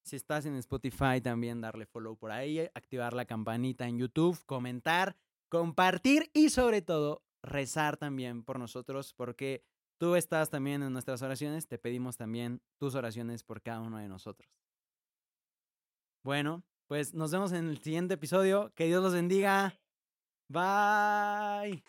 [0.04, 5.16] Si estás en Spotify, también darle follow por ahí, activar la campanita en YouTube, comentar,
[5.50, 9.64] compartir y sobre todo rezar también por nosotros, porque
[9.98, 14.08] tú estás también en nuestras oraciones, te pedimos también tus oraciones por cada uno de
[14.08, 14.50] nosotros.
[16.24, 18.74] Bueno, pues nos vemos en el siguiente episodio.
[18.74, 19.80] Que Dios los bendiga.
[20.48, 21.84] Bye.